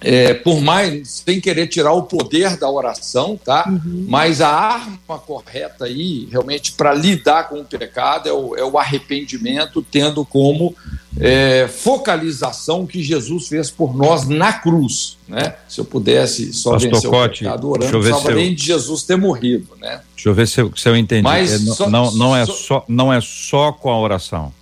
[0.00, 3.64] É, por mais, sem querer tirar o poder da oração, tá?
[3.68, 4.06] Uhum.
[4.08, 8.78] Mas a arma correta aí, realmente, para lidar com o pecado é o, é o
[8.78, 10.74] arrependimento, tendo como
[11.18, 15.56] é, focalização que Jesus fez por nós na cruz, né?
[15.68, 19.02] Se eu pudesse só Pastor vencer Cote, o pecado orando, não precisava nem de Jesus
[19.02, 20.00] ter morrido, né?
[20.14, 21.22] Deixa eu ver se eu, se eu entendi.
[21.22, 24.52] Mas é, só, não, não, é só, só, não é só com a oração.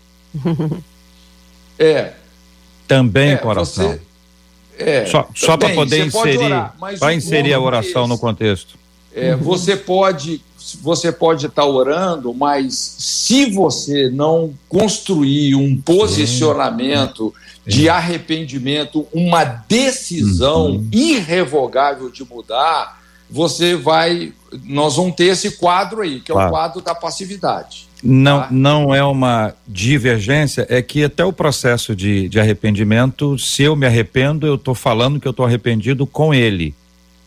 [1.78, 2.14] é.
[2.88, 3.90] Também é, com a oração.
[3.90, 4.00] Você,
[4.78, 8.78] é, só só para poder inserir, para inserir a oração esse, no contexto.
[9.14, 9.34] É.
[9.36, 10.40] Você pode
[10.82, 17.32] você pode estar orando, mas se você não construir um posicionamento
[17.64, 20.88] de arrependimento, uma decisão uhum.
[20.92, 24.32] irrevogável de mudar, você vai.
[24.64, 26.46] Nós vamos ter esse quadro aí, que claro.
[26.46, 27.88] é o quadro da passividade.
[28.02, 28.48] Não, tá?
[28.50, 33.86] não é uma divergência, é que até o processo de, de arrependimento, se eu me
[33.86, 36.74] arrependo, eu estou falando que eu estou arrependido com ele.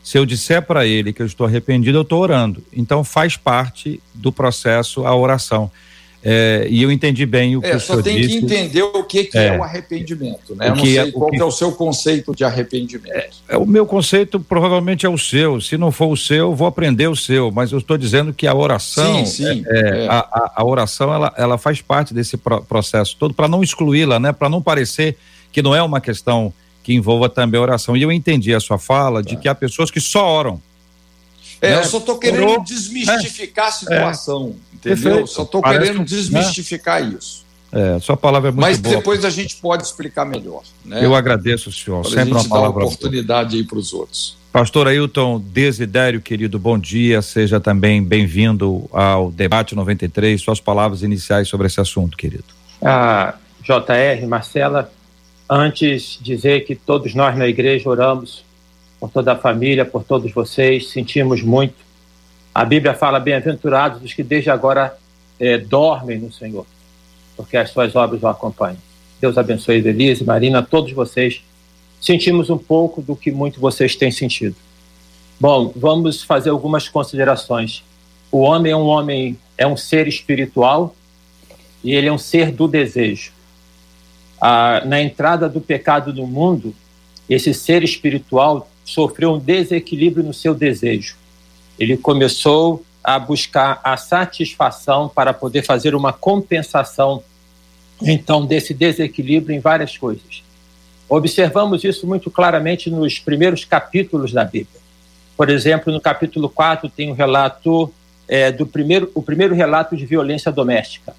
[0.02, 2.62] Se eu disser para ele que eu estou arrependido, eu estou orando.
[2.72, 5.70] Então faz parte do processo a oração.
[6.22, 8.18] É, e eu entendi bem o que é, o senhor disse.
[8.18, 10.68] Só tem que entender o que, que é, é, o arrependimento, né?
[10.68, 11.40] Eu não sei é, qual que...
[11.40, 13.14] é o seu conceito de arrependimento.
[13.14, 15.60] É, é, o meu conceito provavelmente é o seu.
[15.60, 17.50] Se não for o seu, vou aprender o seu.
[17.50, 19.64] Mas eu estou dizendo que a oração, sim, sim,
[20.08, 24.32] a, a, a, oração, ela, ela faz parte desse processo todo para não excluí-la, né?
[24.32, 25.16] Para não parecer
[25.50, 26.52] que não é uma questão
[26.82, 27.96] que envolva também a oração.
[27.96, 29.40] E eu entendi a sua fala de tá.
[29.40, 30.60] que há pessoas que só oram.
[31.60, 31.78] É, né?
[31.78, 34.56] eu só estou querendo Orou, desmistificar a situação.
[34.72, 35.02] Entendeu?
[35.02, 35.26] Perfeito.
[35.26, 37.16] Só estou querendo desmistificar né?
[37.18, 37.44] isso.
[37.72, 38.96] É, sua palavra é muito Mas boa.
[38.96, 40.62] depois a gente pode explicar melhor.
[40.84, 41.04] Né?
[41.04, 42.00] Eu agradeço, senhor.
[42.02, 44.36] Para Sempre a gente uma palavra dar oportunidade aí para os outros.
[44.52, 47.22] Pastor Ailton Desidério, querido, bom dia.
[47.22, 50.40] Seja também bem-vindo ao Debate 93.
[50.40, 52.44] Suas palavras iniciais sobre esse assunto, querido.
[52.82, 54.92] Ah, JR, Marcela,
[55.48, 58.42] antes dizer que todos nós na igreja oramos
[59.00, 61.90] por toda a família, por todos vocês, sentimos muito
[62.54, 64.96] a Bíblia fala: bem-aventurados os que desde agora
[65.38, 66.66] é, dormem no Senhor,
[67.36, 68.78] porque as suas obras o acompanham.
[69.20, 71.42] Deus abençoe Elise, Marina, todos vocês.
[72.00, 74.56] Sentimos um pouco do que muito vocês têm sentido.
[75.38, 77.84] Bom, vamos fazer algumas considerações.
[78.32, 80.94] O homem é um homem, é um ser espiritual
[81.84, 83.32] e ele é um ser do desejo.
[84.40, 86.74] Ah, na entrada do pecado no mundo,
[87.28, 91.16] esse ser espiritual sofreu um desequilíbrio no seu desejo.
[91.78, 97.22] Ele começou a buscar a satisfação para poder fazer uma compensação,
[98.02, 100.42] então, desse desequilíbrio em várias coisas.
[101.08, 104.80] Observamos isso muito claramente nos primeiros capítulos da Bíblia.
[105.36, 107.92] Por exemplo, no capítulo 4 tem um relato
[108.28, 111.14] é, do primeiro, o primeiro relato de violência doméstica,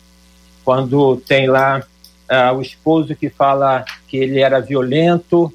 [0.64, 1.84] quando tem lá
[2.32, 5.52] uh, o esposo que fala que ele era violento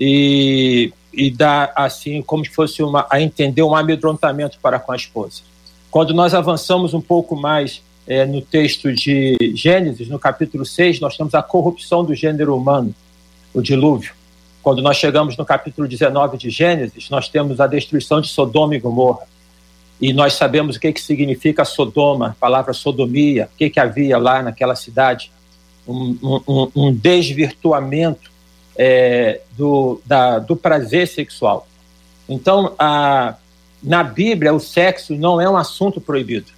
[0.00, 4.96] e e dá assim como se fosse uma a entender um amedrontamento para com a
[4.96, 5.40] esposa.
[5.90, 11.16] Quando nós avançamos um pouco mais é, no texto de Gênesis, no capítulo 6, nós
[11.16, 12.94] temos a corrupção do gênero humano,
[13.54, 14.12] o dilúvio.
[14.62, 18.78] Quando nós chegamos no capítulo 19 de Gênesis, nós temos a destruição de Sodoma e
[18.78, 19.26] Gomorra.
[19.98, 24.18] e nós sabemos o que, que significa Sodoma, a palavra sodomia, o que, que havia
[24.18, 25.32] lá naquela cidade,
[25.88, 28.35] um, um, um desvirtuamento
[28.76, 31.66] é, do, da, do prazer sexual.
[32.28, 33.34] Então, a,
[33.82, 36.50] na Bíblia, o sexo não é um assunto proibido.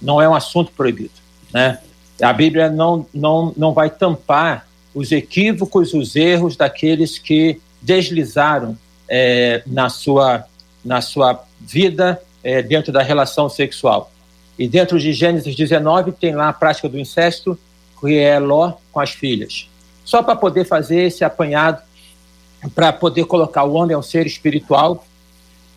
[0.00, 1.14] Não é um assunto proibido.
[1.52, 1.78] Né?
[2.22, 9.62] A Bíblia não, não, não vai tampar os equívocos, os erros daqueles que deslizaram é,
[9.66, 10.44] na, sua,
[10.84, 14.10] na sua vida é, dentro da relação sexual.
[14.58, 17.58] E dentro de Gênesis 19 tem lá a prática do incesto,
[18.00, 19.68] que é Ló com as filhas.
[20.04, 21.82] Só para poder fazer esse apanhado,
[22.74, 25.04] para poder colocar o homem é um ser espiritual,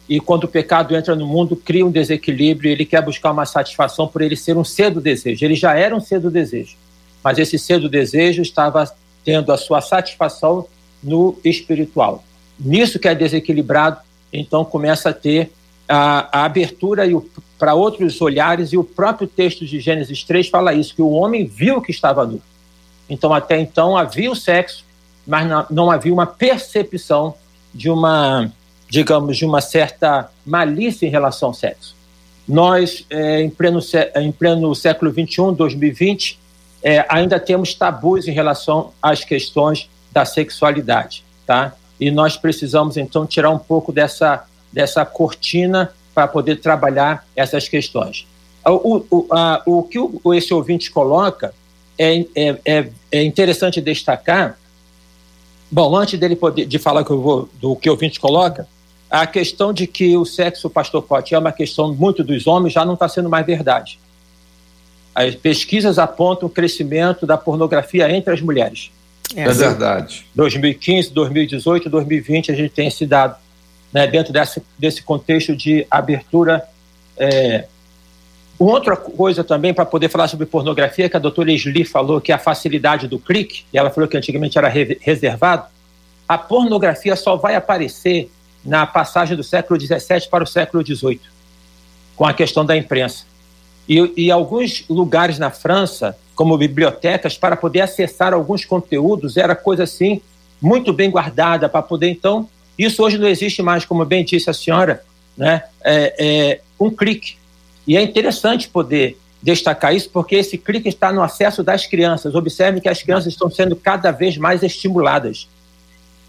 [0.07, 4.07] e quando o pecado entra no mundo, cria um desequilíbrio, ele quer buscar uma satisfação
[4.07, 5.43] por ele ser um ser do desejo.
[5.43, 6.77] Ele já era um ser do desejo,
[7.21, 8.89] mas esse ser do desejo estava
[9.25, 10.65] tendo a sua satisfação
[11.03, 12.23] no espiritual.
[12.57, 13.99] Nisso que é desequilibrado,
[14.31, 15.51] então começa a ter
[15.87, 17.03] a, a abertura
[17.59, 21.45] para outros olhares, e o próprio texto de Gênesis 3 fala isso, que o homem
[21.45, 22.41] viu que estava nu.
[23.09, 24.83] Então, até então, havia o sexo,
[25.25, 27.35] mas não, não havia uma percepção
[27.73, 28.51] de uma,
[28.89, 31.95] digamos, de uma certa malícia em relação ao sexo.
[32.47, 33.79] Nós, é, em, pleno,
[34.15, 36.39] em pleno século XXI, 2020,
[36.83, 41.73] é, ainda temos tabus em relação às questões da sexualidade, tá?
[41.99, 48.27] E nós precisamos, então, tirar um pouco dessa dessa cortina para poder trabalhar essas questões.
[48.65, 49.97] O, o, a, o que
[50.35, 51.53] esse ouvinte coloca
[51.97, 54.57] é, é, é, é, interessante destacar.
[55.69, 58.67] Bom, antes dele poder, de falar que eu vou, do que o ouvinte coloca,
[59.09, 62.85] a questão de que o sexo, pastor Cote, é uma questão muito dos homens já
[62.85, 63.99] não está sendo mais verdade.
[65.15, 68.91] As pesquisas apontam o crescimento da pornografia entre as mulheres.
[69.35, 70.25] É, é verdade.
[70.35, 73.35] 2015, 2018, 2020, a gente tem esse dado
[73.91, 76.63] né, dentro desse, desse contexto de abertura.
[77.17, 77.65] É...
[78.59, 82.35] Outra coisa também, para poder falar sobre pornografia, que a doutora Esli falou, que é
[82.35, 85.65] a facilidade do clique, e ela falou que antigamente era re reservado,
[86.27, 88.29] a pornografia só vai aparecer
[88.65, 91.21] na passagem do século XVII para o século XVIII,
[92.15, 93.25] com a questão da imprensa.
[93.87, 99.83] E, e alguns lugares na França, como bibliotecas, para poder acessar alguns conteúdos, era coisa
[99.83, 100.19] assim,
[100.59, 104.53] muito bem guardada, para poder então isso hoje não existe mais, como bem disse a
[104.53, 105.03] senhora,
[105.35, 105.63] né?
[105.83, 107.37] É, é um clique.
[107.87, 112.35] E é interessante poder destacar isso, porque esse clique está no acesso das crianças.
[112.35, 115.47] Observem que as crianças estão sendo cada vez mais estimuladas.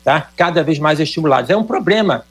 [0.05, 0.31] Tá?
[0.37, 1.51] Cada vez mais estimuladas.
[1.51, 2.25] É um problema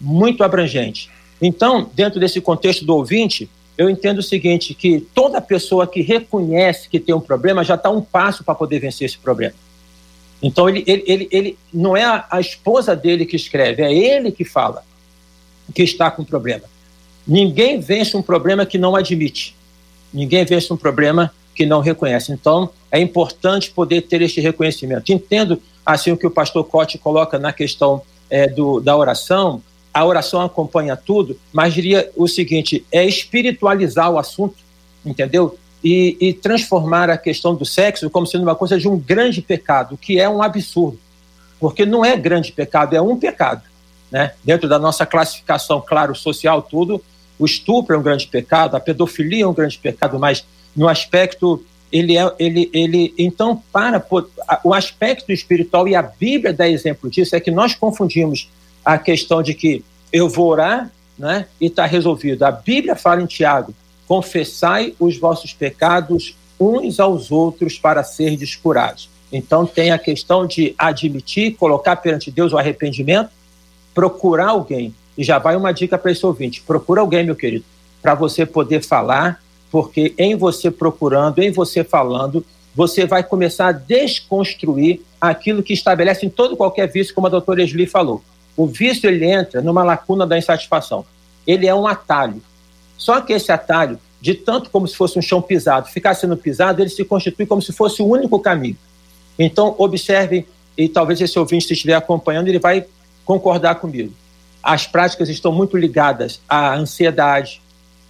[0.00, 1.08] muito abrangente.
[1.40, 6.88] Então, dentro desse contexto do ouvinte, eu entendo o seguinte, que toda pessoa que reconhece
[6.88, 9.54] que tem um problema já está um passo para poder vencer esse problema.
[10.42, 14.32] Então, ele, ele, ele, ele não é a, a esposa dele que escreve, é ele
[14.32, 14.84] que fala
[15.72, 16.64] que está com problema.
[17.26, 19.54] Ninguém vence um problema que não admite.
[20.12, 22.32] Ninguém vence um problema que não reconhece.
[22.32, 25.12] Então, é importante poder ter este reconhecimento.
[25.12, 29.62] Entendo, assim, o que o pastor Cote coloca na questão é, do, da oração.
[29.92, 34.56] A oração acompanha tudo, mas diria o seguinte: é espiritualizar o assunto,
[35.04, 35.58] entendeu?
[35.82, 39.96] e, e, transformar a questão do sexo como sendo uma coisa de um grande pecado,
[39.96, 40.98] que é um absurdo.
[41.58, 43.62] Porque não é grande pecado, é um pecado.
[44.10, 44.32] Né?
[44.44, 47.02] Dentro da nossa classificação, claro, social, tudo,
[47.42, 50.44] o estupro é um grande pecado, a pedofilia é um grande pecado, mas
[50.76, 54.02] no aspecto ele é ele ele então para
[54.64, 58.48] o aspecto espiritual e a Bíblia dá exemplo disso é que nós confundimos
[58.84, 62.44] a questão de que eu vou orar, né, e está resolvido.
[62.44, 63.74] A Bíblia fala em Tiago
[64.06, 69.08] confessai os vossos pecados uns aos outros para serdes curados.
[69.32, 73.30] Então tem a questão de admitir, colocar perante Deus o arrependimento,
[73.94, 74.94] procurar alguém.
[75.16, 77.64] E já vai uma dica para esse ouvinte: procura alguém, meu querido,
[78.00, 82.44] para você poder falar, porque em você procurando, em você falando,
[82.74, 87.62] você vai começar a desconstruir aquilo que estabelece em todo qualquer vício, como a doutora
[87.62, 88.22] Esli falou.
[88.56, 91.04] O vício ele entra numa lacuna da insatisfação.
[91.46, 92.42] Ele é um atalho.
[92.96, 96.82] Só que esse atalho, de tanto como se fosse um chão pisado, ficar sendo pisado,
[96.82, 98.76] ele se constitui como se fosse o único caminho.
[99.38, 100.46] Então, observe,
[100.76, 102.84] e talvez esse ouvinte se estiver acompanhando, ele vai
[103.24, 104.12] concordar comigo.
[104.62, 107.60] As práticas estão muito ligadas à ansiedade,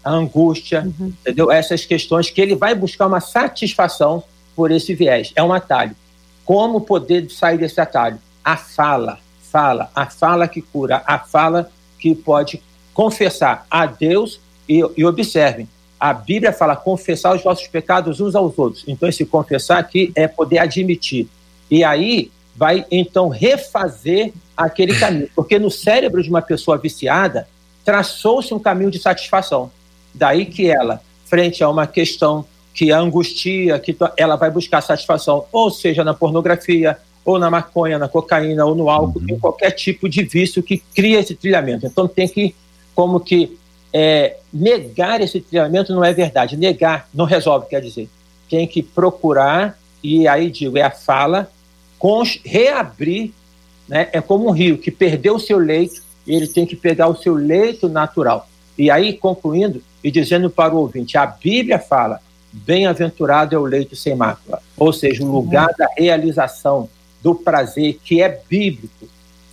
[0.05, 1.12] à angústia, uhum.
[1.21, 1.51] entendeu?
[1.51, 4.23] Essas questões que ele vai buscar uma satisfação
[4.55, 5.33] por esse viés.
[5.35, 5.96] É um atalho.
[6.44, 8.19] Como poder sair desse atalho?
[8.44, 9.19] A fala,
[9.50, 12.61] fala, a fala que cura, a fala que pode
[12.92, 18.59] confessar a Deus e, e observem, a Bíblia fala confessar os vossos pecados uns aos
[18.59, 18.83] outros.
[18.88, 21.29] Então, esse confessar aqui é poder admitir.
[21.71, 25.29] E aí vai, então, refazer aquele caminho.
[25.35, 27.48] Porque no cérebro de uma pessoa viciada,
[27.85, 29.71] traçou-se um caminho de satisfação.
[30.15, 32.44] Daí que ela, frente a uma questão
[32.75, 37.98] que a angustia, que ela vai buscar satisfação, ou seja, na pornografia, ou na maconha,
[37.98, 39.37] na cocaína, ou no álcool, uhum.
[39.37, 41.87] em qualquer tipo de vício que cria esse trilhamento.
[41.87, 42.55] Então tem que,
[42.94, 43.57] como que,
[43.92, 46.57] é, negar esse trilhamento não é verdade.
[46.57, 48.09] Negar não resolve, quer dizer.
[48.48, 51.50] Tem que procurar, e aí digo, é a fala,
[52.44, 53.33] reabrir,
[53.93, 54.09] né?
[54.11, 57.35] é como um rio que perdeu o seu leito, ele tem que pegar o seu
[57.35, 58.49] leito natural.
[58.79, 62.19] E aí, concluindo e dizendo para o ouvinte, a Bíblia fala,
[62.51, 66.88] bem-aventurado é o leito sem mácula, ou seja, o lugar da realização,
[67.23, 69.07] do prazer, que é bíblico.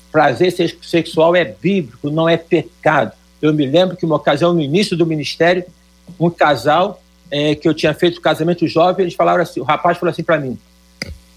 [0.09, 3.11] Prazer sexual é bíblico, não é pecado.
[3.41, 5.65] Eu me lembro que uma ocasião, no início do ministério,
[6.17, 10.11] um casal é, que eu tinha feito casamento jovem, eles falaram assim, o rapaz falou
[10.11, 10.57] assim para mim,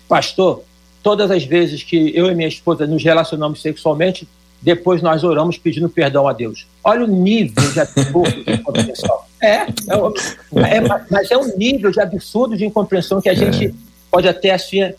[0.09, 0.63] pastor,
[1.03, 4.27] todas as vezes que eu e minha esposa nos relacionamos sexualmente,
[4.61, 6.67] depois nós oramos pedindo perdão a Deus.
[6.85, 9.21] Olha o nível de absurdo de incompreensão.
[9.45, 10.81] É, é, é,
[11.11, 13.73] mas é um nível de absurdo de incompreensão que a gente é.
[14.09, 14.95] pode até achar,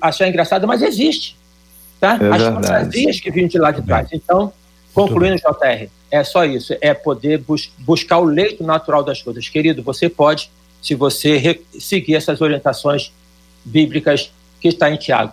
[0.00, 1.36] achar engraçado, mas existe.
[1.98, 2.16] Tá?
[2.22, 4.08] É As fantasias que vêm de lá de trás.
[4.12, 4.52] Então,
[4.94, 9.48] concluindo, JR, é só isso, é poder bus buscar o leito natural das coisas.
[9.48, 10.48] Querido, você pode,
[10.80, 13.12] se você seguir essas orientações
[13.64, 15.32] bíblicas que está em Tiago.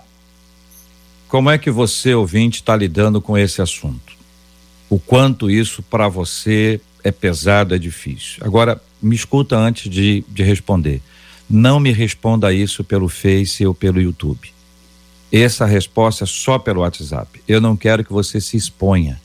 [1.36, 4.14] Como é que você, ouvinte, está lidando com esse assunto?
[4.90, 8.38] O quanto isso para você é pesado, é difícil.
[8.40, 11.02] Agora, me escuta antes de, de responder.
[11.50, 14.50] Não me responda isso pelo Face ou pelo YouTube.
[15.30, 17.42] Essa resposta é só pelo WhatsApp.
[17.46, 19.20] Eu não quero que você se exponha.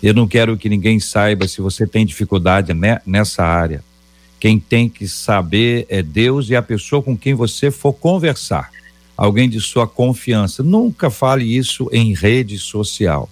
[0.00, 2.72] Eu não quero que ninguém saiba se você tem dificuldade
[3.04, 3.82] nessa área.
[4.38, 8.70] Quem tem que saber é Deus e a pessoa com quem você for conversar
[9.22, 10.64] alguém de sua confiança.
[10.64, 13.30] Nunca fale isso em rede social.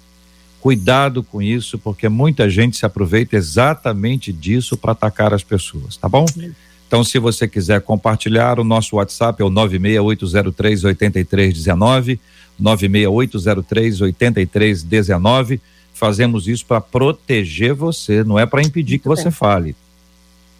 [0.60, 6.08] Cuidado com isso, porque muita gente se aproveita exatamente disso para atacar as pessoas, tá
[6.08, 6.26] bom?
[6.86, 12.20] Então, se você quiser compartilhar, o nosso WhatsApp é o 96803 8319,
[12.56, 15.60] 96803 8319.
[15.92, 19.74] Fazemos isso para proteger você, não é para impedir que você fale.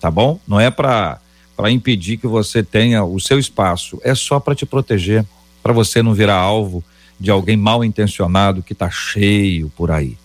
[0.00, 0.40] Tá bom?
[0.48, 1.20] Não é para
[1.60, 4.00] para impedir que você tenha o seu espaço.
[4.02, 5.26] É só para te proteger,
[5.62, 6.82] para você não virar alvo
[7.18, 10.16] de alguém mal intencionado que está cheio por aí.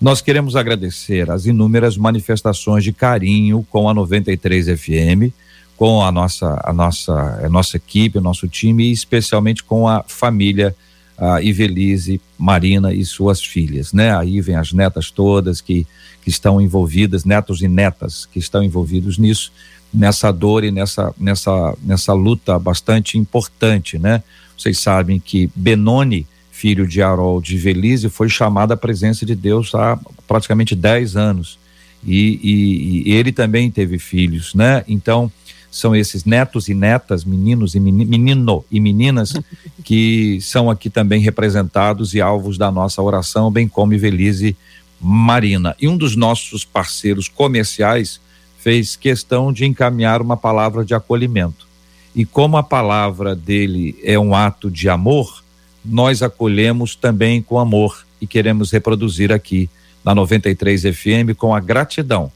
[0.00, 5.32] Nós queremos agradecer as inúmeras manifestações de carinho com a 93 FM,
[5.76, 7.12] com a nossa a nossa
[7.44, 10.74] a nossa equipe, o nosso time e especialmente com a família
[11.16, 14.16] a Ivelise, Marina e suas filhas, né?
[14.16, 15.86] Aí vem as netas todas que
[16.22, 19.52] que estão envolvidas, netos e netas que estão envolvidos nisso
[19.92, 24.22] nessa dor e nessa, nessa, nessa luta bastante importante, né?
[24.56, 29.74] Vocês sabem que Benoni, filho de Harold de Velize, foi chamado à presença de Deus
[29.74, 31.58] há praticamente 10 anos.
[32.04, 34.84] E, e, e, ele também teve filhos, né?
[34.88, 35.30] Então,
[35.70, 39.32] são esses netos e netas, meninos e menino e meninas,
[39.84, 44.56] que são aqui também representados e alvos da nossa oração, bem como Velize
[45.00, 45.76] Marina.
[45.80, 48.20] E um dos nossos parceiros comerciais,
[48.62, 51.66] fez questão de encaminhar uma palavra de acolhimento.
[52.14, 55.42] E como a palavra dele é um ato de amor,
[55.84, 59.70] nós acolhemos também com amor e queremos reproduzir aqui
[60.04, 62.30] na 93 FM com a gratidão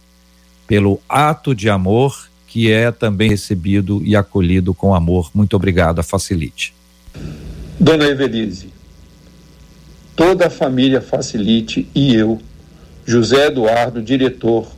[0.66, 5.30] pelo ato de amor que é também recebido e acolhido com amor.
[5.34, 6.72] Muito obrigado, Facilite.
[7.78, 8.68] Dona Evelise,
[10.14, 12.40] toda a família Facilite e eu,
[13.04, 14.68] José Eduardo, diretor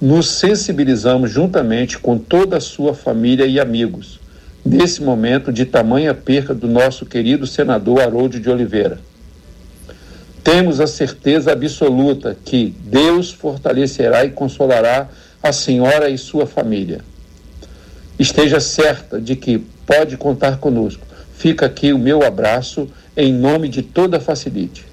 [0.00, 4.20] nos sensibilizamos juntamente com toda a sua família e amigos,
[4.64, 9.00] nesse momento de tamanha perca do nosso querido senador Haroldo de Oliveira.
[10.44, 15.08] Temos a certeza absoluta que Deus fortalecerá e consolará
[15.42, 17.00] a senhora e sua família.
[18.18, 21.06] Esteja certa de que pode contar conosco.
[21.36, 24.87] Fica aqui o meu abraço em nome de toda a Facilite.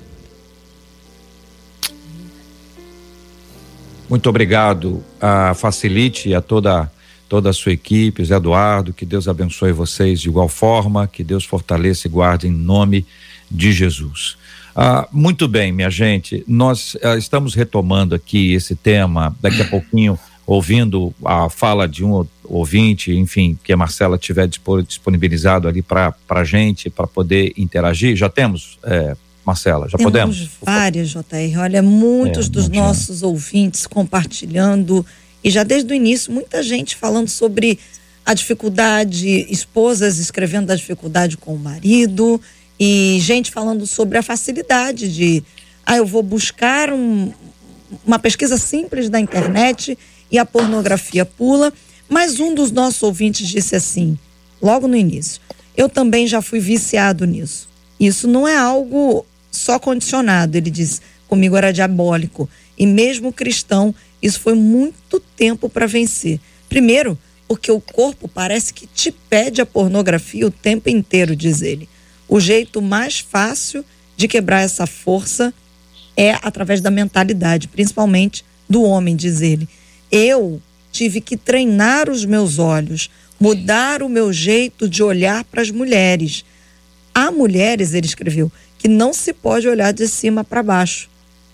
[4.10, 6.92] Muito obrigado a Facilite e a toda
[7.28, 11.44] toda a sua equipe, Zé Eduardo, que Deus abençoe vocês de igual forma, que Deus
[11.44, 13.06] fortaleça e guarde em nome
[13.50, 14.38] de Jesus.
[14.76, 20.20] Ah, muito bem, minha gente, nós ah, estamos retomando aqui esse tema, daqui a pouquinho,
[20.46, 26.44] ouvindo a fala de um ouvinte, enfim, que a Marcela tiver disponibilizado ali para a
[26.44, 28.16] gente, para poder interagir.
[28.16, 29.16] Já temos, é,
[29.46, 29.88] Marcela?
[29.88, 30.50] Já Temos podemos?
[30.62, 31.60] Várias, JR.
[31.60, 35.06] Olha, muitos é, dos nossos ouvintes compartilhando
[35.46, 37.78] e já desde o início, muita gente falando sobre
[38.26, 42.42] a dificuldade, esposas escrevendo da dificuldade com o marido
[42.80, 45.44] e gente falando sobre a facilidade de,
[45.86, 47.32] ah, eu vou buscar um,
[48.04, 49.96] uma pesquisa simples da internet
[50.32, 51.72] e a pornografia pula.
[52.10, 54.18] Mas um dos nossos ouvintes disse assim,
[54.60, 55.40] logo no início:
[55.78, 57.70] Eu também já fui viciado nisso.
[58.00, 59.24] Isso não é algo
[59.56, 60.58] só condicionado.
[60.58, 62.50] Ele diz: Comigo era diabólico.
[62.78, 66.40] E mesmo cristão, isso foi muito tempo para vencer.
[66.68, 71.88] Primeiro, porque o corpo parece que te pede a pornografia o tempo inteiro, diz ele.
[72.28, 73.86] O jeito mais fácil
[74.18, 75.54] de quebrar essa força
[76.18, 79.68] é através da mentalidade, principalmente do homem, diz ele.
[80.12, 85.70] Eu tive que treinar os meus olhos, mudar o meu jeito de olhar para as
[85.70, 86.46] mulheres.
[87.14, 91.10] Há mulheres, ele escreveu, que não se pode olhar de cima para baixo.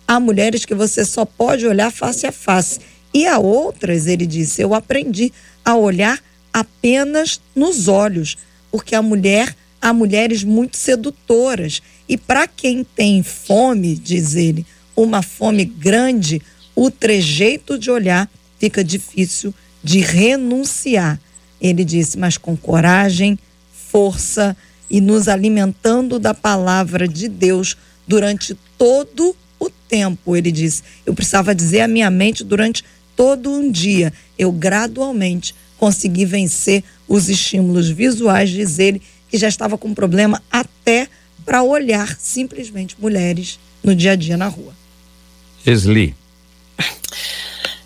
[0.08, 2.80] Há mulheres que você só pode olhar face a face.
[3.14, 5.32] E há outras, ele disse, eu aprendi
[5.64, 6.20] a olhar
[6.54, 8.38] apenas nos olhos,
[8.72, 14.66] porque a mulher há mulheres muito sedutoras e para quem tem fome, diz ele,
[14.96, 16.42] uma fome grande,
[16.76, 19.54] o trejeito de olhar fica difícil
[19.84, 21.20] de renunciar.
[21.60, 23.40] Ele disse, mas com coragem,
[23.72, 24.56] força
[24.92, 30.36] e nos alimentando da palavra de Deus durante todo o tempo.
[30.36, 32.84] Ele disse, eu precisava dizer à minha mente durante
[33.16, 34.12] todo um dia.
[34.38, 41.08] Eu gradualmente consegui vencer os estímulos visuais, diz ele, que já estava com problema até
[41.46, 44.74] para olhar simplesmente mulheres no dia a dia na rua.
[45.66, 46.14] Esli.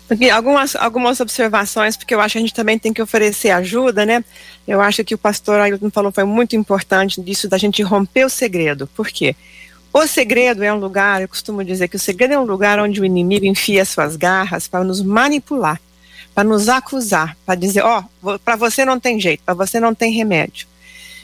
[0.08, 4.06] Aqui, algumas, algumas observações, porque eu acho que a gente também tem que oferecer ajuda,
[4.06, 4.24] né?
[4.66, 8.30] Eu acho que o pastor Ailton falou foi muito importante disso da gente romper o
[8.30, 8.86] segredo.
[8.86, 9.34] Por quê?
[9.92, 13.00] O segredo é um lugar, eu costumo dizer que o segredo é um lugar onde
[13.00, 15.80] o inimigo enfia suas garras para nos manipular,
[16.34, 19.94] para nos acusar, para dizer, ó, oh, para você não tem jeito, para você não
[19.94, 20.68] tem remédio.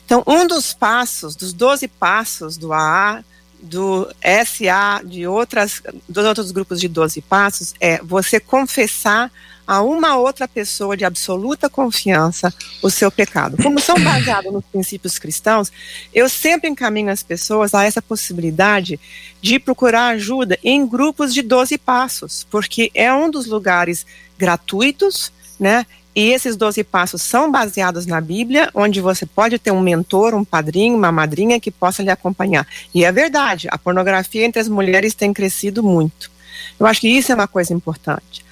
[0.05, 3.23] Então, um dos passos, dos 12 passos do AA,
[3.63, 4.13] do
[4.45, 9.31] SA, de outras, dos outros grupos de 12 passos, é você confessar
[9.65, 12.53] a uma outra pessoa de absoluta confiança
[12.83, 13.57] o seu pecado.
[13.63, 15.71] Como são baseados nos princípios cristãos,
[16.13, 18.99] eu sempre encaminho as pessoas a essa possibilidade
[19.41, 24.05] de procurar ajuda em grupos de 12 passos, porque é um dos lugares
[24.37, 25.33] gratuitos,
[25.63, 25.87] né?
[26.15, 30.45] E esses 12 passos são baseados na Bíblia, onde você pode ter um mentor, um
[30.45, 32.67] padrinho, uma madrinha que possa lhe acompanhar.
[32.95, 36.31] E é verdade, a pornografia entre as mulheres tem crescido muito.
[36.79, 38.45] Eu acho que isso é uma coisa importante.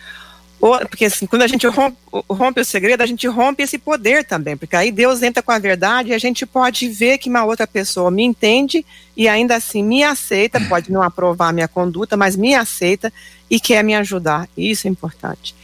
[0.58, 1.96] Porque assim, quando a gente rompe,
[2.28, 5.58] rompe, o segredo, a gente rompe esse poder também, porque aí Deus entra com a
[5.58, 8.84] verdade e a gente pode ver que uma outra pessoa me entende
[9.16, 13.10] e ainda assim me aceita, pode não aprovar a minha conduta, mas me aceita
[13.50, 14.48] e quer me ajudar.
[14.56, 15.54] Isso é importante.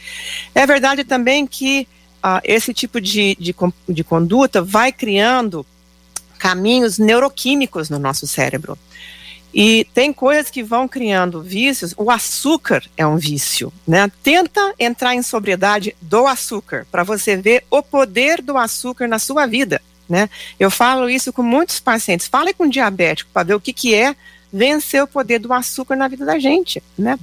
[0.53, 3.55] É verdade também que uh, esse tipo de, de,
[3.89, 5.65] de conduta vai criando
[6.37, 8.77] caminhos neuroquímicos no nosso cérebro.
[9.53, 11.93] E tem coisas que vão criando vícios.
[11.97, 14.11] O açúcar é um vício, né?
[14.21, 19.47] Tenta entrar em sobriedade do açúcar para você ver o poder do açúcar na sua
[19.47, 20.29] vida, né?
[20.59, 22.27] Eu falo isso com muitos pacientes.
[22.27, 24.15] Fale com um diabético para ver o que que é
[24.51, 27.17] vencer o poder do açúcar na vida da gente, né?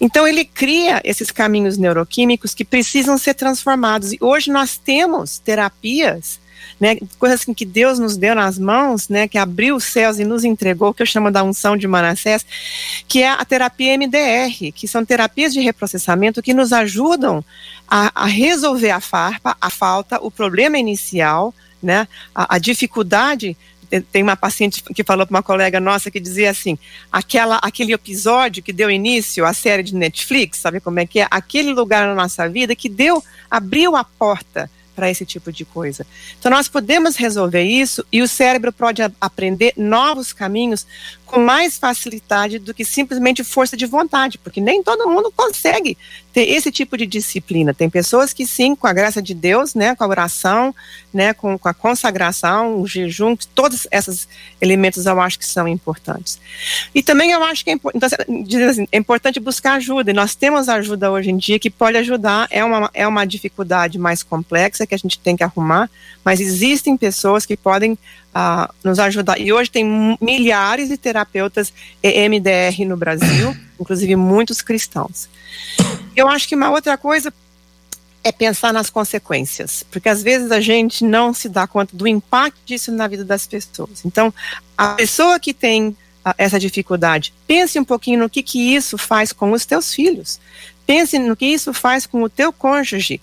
[0.00, 4.12] Então ele cria esses caminhos neuroquímicos que precisam ser transformados.
[4.12, 6.38] E hoje nós temos terapias,
[6.78, 10.24] né, coisas assim que Deus nos deu nas mãos, né, que abriu os céus e
[10.24, 12.46] nos entregou, que eu chamo da unção de Manassés,
[13.06, 17.44] que é a terapia MDR, que são terapias de reprocessamento que nos ajudam
[17.88, 23.56] a, a resolver a farpa, a falta, o problema inicial, né, a, a dificuldade
[24.12, 26.78] tem uma paciente que falou para uma colega nossa que dizia assim,
[27.10, 31.26] aquela, aquele episódio que deu início à série de Netflix, sabe como é que é?
[31.30, 36.06] Aquele lugar na nossa vida que deu, abriu a porta para esse tipo de coisa.
[36.38, 40.86] Então, nós podemos resolver isso e o cérebro pode aprender novos caminhos
[41.30, 45.96] com mais facilidade do que simplesmente força de vontade, porque nem todo mundo consegue
[46.32, 47.72] ter esse tipo de disciplina.
[47.72, 50.74] Tem pessoas que sim, com a graça de Deus, né, com a oração,
[51.14, 54.26] né, com, com a consagração, o jejum, todos esses
[54.60, 56.40] elementos eu acho que são importantes.
[56.92, 58.08] E também eu acho que é, então,
[58.68, 62.48] assim, é importante buscar ajuda, e nós temos ajuda hoje em dia que pode ajudar,
[62.50, 65.88] é uma, é uma dificuldade mais complexa que a gente tem que arrumar,
[66.24, 67.96] mas existem pessoas que podem
[68.34, 69.40] uh, nos ajudar.
[69.40, 71.72] E hoje tem milhares de terapeutas
[72.02, 75.28] EMDR no Brasil, inclusive muitos cristãos.
[76.14, 77.32] Eu acho que uma outra coisa
[78.22, 82.58] é pensar nas consequências, porque às vezes a gente não se dá conta do impacto
[82.66, 84.04] disso na vida das pessoas.
[84.04, 84.32] Então,
[84.76, 89.32] a pessoa que tem uh, essa dificuldade, pense um pouquinho no que, que isso faz
[89.32, 90.38] com os teus filhos.
[90.86, 93.20] Pense no que isso faz com o teu cônjuge.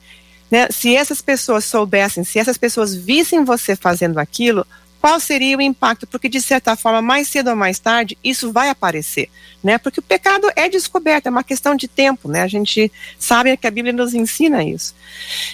[0.49, 0.67] Né?
[0.71, 4.65] Se essas pessoas soubessem, se essas pessoas vissem você fazendo aquilo,
[5.01, 6.07] qual seria o impacto?
[6.07, 9.29] Porque, de certa forma, mais cedo ou mais tarde, isso vai aparecer,
[9.63, 9.77] né?
[9.77, 12.41] Porque o pecado é descoberto, é uma questão de tempo, né?
[12.41, 14.95] A gente sabe que a Bíblia nos ensina isso.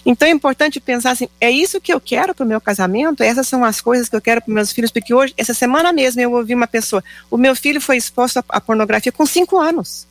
[0.05, 3.23] Então, é importante pensar assim, é isso que eu quero para o meu casamento?
[3.23, 4.91] Essas são as coisas que eu quero para meus filhos?
[4.91, 8.61] Porque hoje, essa semana mesmo, eu ouvi uma pessoa, o meu filho foi exposto à
[8.61, 10.07] pornografia com cinco anos.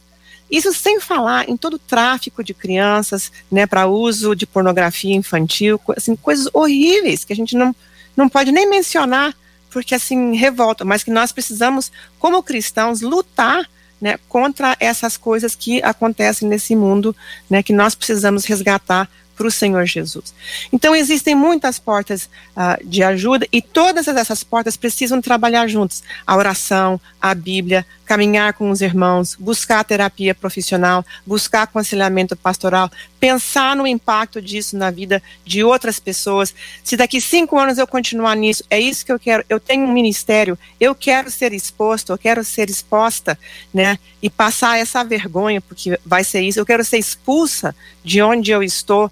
[0.52, 5.80] Isso sem falar em todo o tráfico de crianças, né, para uso de pornografia infantil,
[5.96, 7.74] assim, coisas horríveis que a gente não,
[8.16, 9.34] não pode nem mencionar,
[9.70, 13.68] porque assim revolta, mas que nós precisamos, como cristãos, lutar
[14.00, 17.14] né, contra essas coisas que acontecem nesse mundo,
[17.48, 20.34] né, que nós precisamos resgatar para o Senhor Jesus.
[20.72, 26.02] Então, existem muitas portas uh, de ajuda e todas essas portas precisam trabalhar juntas.
[26.26, 33.74] A oração, a Bíblia, caminhar com os irmãos, buscar terapia profissional, buscar aconselhamento pastoral, pensar
[33.74, 36.54] no impacto disso na vida de outras pessoas.
[36.84, 39.44] Se daqui cinco anos eu continuar nisso, é isso que eu quero.
[39.48, 43.38] Eu tenho um ministério, eu quero ser exposto, eu quero ser exposta,
[43.72, 43.98] né?
[44.20, 46.60] E passar essa vergonha, porque vai ser isso.
[46.60, 47.74] Eu quero ser expulsa
[48.04, 49.10] de onde eu estou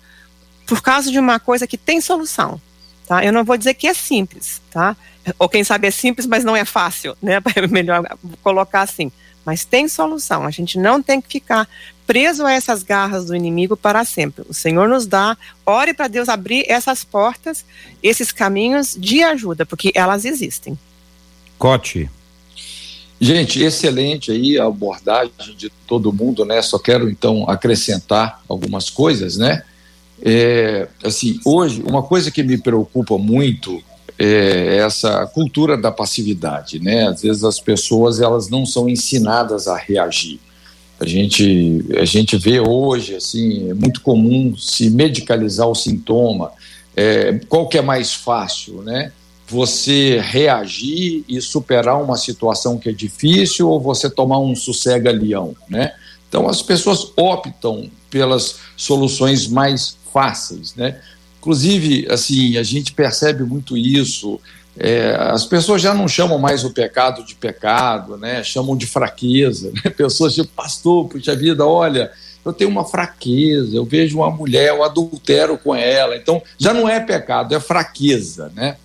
[0.66, 2.60] por causa de uma coisa que tem solução.
[3.06, 3.24] Tá?
[3.24, 4.96] Eu não vou dizer que é simples, tá?
[5.38, 7.40] Ou quem sabe é simples, mas não é fácil, né?
[7.56, 8.04] É melhor
[8.42, 9.10] colocar assim.
[9.44, 10.44] Mas tem solução.
[10.44, 11.68] A gente não tem que ficar
[12.06, 14.44] preso a essas garras do inimigo para sempre.
[14.48, 17.64] O Senhor nos dá, ore para Deus abrir essas portas,
[18.02, 20.78] esses caminhos de ajuda, porque elas existem.
[21.58, 22.08] Cote.
[23.20, 26.62] Gente, excelente aí a abordagem de todo mundo, né?
[26.62, 29.62] Só quero então acrescentar algumas coisas, né?
[30.22, 33.82] É, assim, hoje, uma coisa que me preocupa muito
[34.18, 37.08] é essa cultura da passividade, né?
[37.08, 40.40] Às vezes as pessoas elas não são ensinadas a reagir.
[40.98, 46.52] A gente, a gente vê hoje, assim, é muito comum se medicalizar o sintoma.
[46.96, 49.12] É, qual que é mais fácil, né?
[49.50, 55.92] Você reagir e superar uma situação que é difícil ou você tomar um sossega-leão, né?
[56.28, 61.00] Então as pessoas optam pelas soluções mais fáceis, né?
[61.40, 64.38] Inclusive, assim, a gente percebe muito isso.
[64.78, 68.44] É, as pessoas já não chamam mais o pecado de pecado, né?
[68.44, 69.72] Chamam de fraqueza.
[69.72, 69.90] Né?
[69.96, 72.12] Pessoas tipo, pastor, puxa vida, olha,
[72.44, 76.16] eu tenho uma fraqueza, eu vejo uma mulher, eu adultero com ela.
[76.16, 78.76] Então, já não é pecado, é fraqueza, né?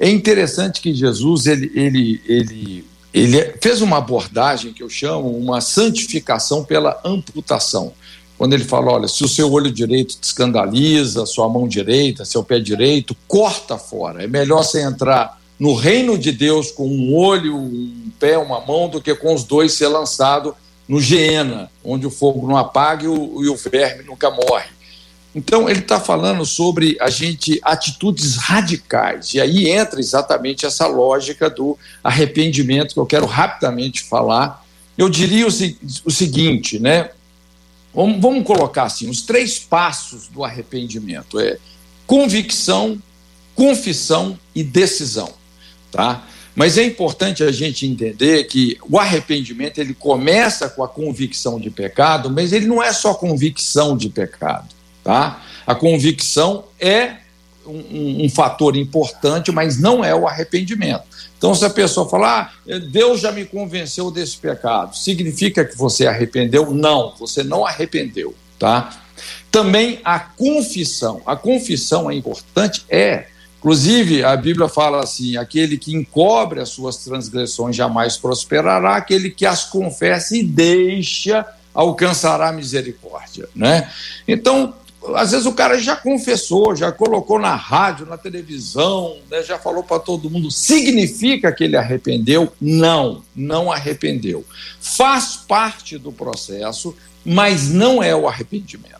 [0.00, 2.84] É interessante que Jesus, ele, ele, ele,
[3.14, 7.92] ele fez uma abordagem que eu chamo uma santificação pela amputação
[8.40, 12.42] quando ele fala: olha, se o seu olho direito te escandaliza, sua mão direita, seu
[12.42, 14.24] pé direito, corta fora.
[14.24, 18.88] É melhor você entrar no reino de Deus com um olho, um pé, uma mão,
[18.88, 20.56] do que com os dois ser lançado
[20.88, 24.70] no Geena, onde o fogo não apaga e o, e o verme nunca morre.
[25.34, 31.48] Então, ele está falando sobre a gente, atitudes radicais, e aí entra exatamente essa lógica
[31.48, 34.64] do arrependimento que eu quero rapidamente falar.
[34.98, 35.50] Eu diria o,
[36.04, 37.10] o seguinte, né?
[37.94, 41.58] Vamos, vamos colocar assim: os três passos do arrependimento é
[42.06, 43.00] convicção,
[43.54, 45.32] confissão e decisão,
[45.92, 46.26] tá?
[46.54, 51.70] Mas é importante a gente entender que o arrependimento ele começa com a convicção de
[51.70, 54.68] pecado, mas ele não é só convicção de pecado,
[55.02, 55.42] tá?
[55.66, 57.16] A convicção é
[57.66, 61.04] um, um fator importante, mas não é o arrependimento.
[61.36, 66.06] Então, se a pessoa falar, ah, Deus já me convenceu desse pecado, significa que você
[66.06, 66.70] arrependeu?
[66.72, 69.00] Não, você não arrependeu, tá?
[69.50, 71.22] Também a confissão.
[71.24, 72.84] A confissão é importante?
[72.88, 73.26] É.
[73.58, 79.44] Inclusive, a Bíblia fala assim: aquele que encobre as suas transgressões jamais prosperará, aquele que
[79.44, 83.90] as confessa e deixa alcançará misericórdia, né?
[84.26, 84.74] Então,
[85.14, 89.82] às vezes o cara já confessou, já colocou na rádio, na televisão, né, já falou
[89.82, 90.50] para todo mundo.
[90.50, 92.52] Significa que ele arrependeu?
[92.60, 94.44] Não, não arrependeu.
[94.80, 96.94] Faz parte do processo,
[97.24, 98.99] mas não é o arrependimento.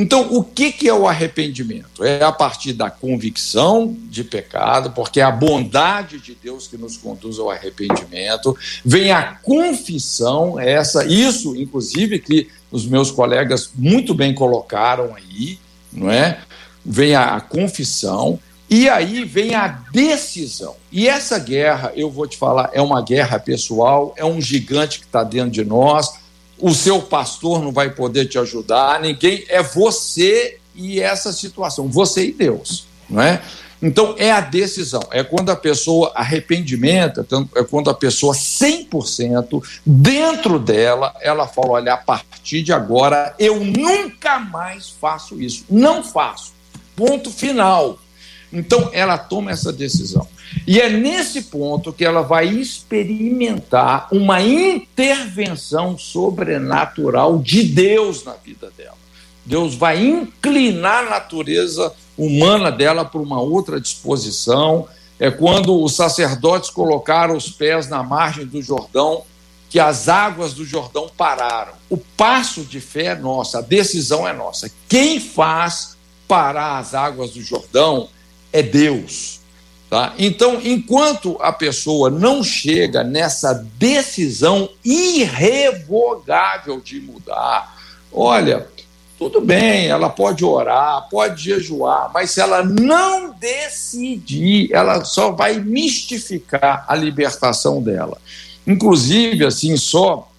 [0.00, 2.02] Então, o que, que é o arrependimento?
[2.02, 6.96] É a partir da convicção de pecado, porque é a bondade de Deus que nos
[6.96, 14.34] conduz ao arrependimento, vem a confissão, essa, isso, inclusive, que os meus colegas muito bem
[14.34, 15.58] colocaram aí,
[15.92, 16.40] não é?
[16.82, 18.40] Vem a confissão
[18.70, 20.76] e aí vem a decisão.
[20.90, 25.04] E essa guerra, eu vou te falar, é uma guerra pessoal, é um gigante que
[25.04, 26.14] está dentro de nós.
[26.60, 32.26] O seu pastor não vai poder te ajudar, ninguém, é você e essa situação, você
[32.26, 33.42] e Deus, não é?
[33.82, 40.58] Então, é a decisão, é quando a pessoa arrependimento, é quando a pessoa 100% dentro
[40.58, 45.64] dela, ela fala: olha, a partir de agora eu nunca mais faço isso.
[45.70, 46.52] Não faço.
[46.94, 47.98] Ponto final.
[48.52, 50.28] Então, ela toma essa decisão.
[50.66, 58.70] E é nesse ponto que ela vai experimentar uma intervenção sobrenatural de Deus na vida
[58.76, 58.98] dela.
[59.44, 64.86] Deus vai inclinar a natureza humana dela para uma outra disposição.
[65.18, 69.24] É quando os sacerdotes colocaram os pés na margem do Jordão,
[69.68, 71.74] que as águas do Jordão pararam.
[71.88, 74.70] O passo de fé é nosso, a decisão é nossa.
[74.88, 75.96] Quem faz
[76.26, 78.08] parar as águas do Jordão
[78.52, 79.39] é Deus.
[79.90, 80.14] Tá?
[80.16, 87.76] Então, enquanto a pessoa não chega nessa decisão irrevogável de mudar,
[88.12, 88.68] olha,
[89.18, 95.58] tudo bem, ela pode orar, pode jejuar, mas se ela não decidir, ela só vai
[95.58, 98.16] mistificar a libertação dela.
[98.64, 100.30] Inclusive, assim, só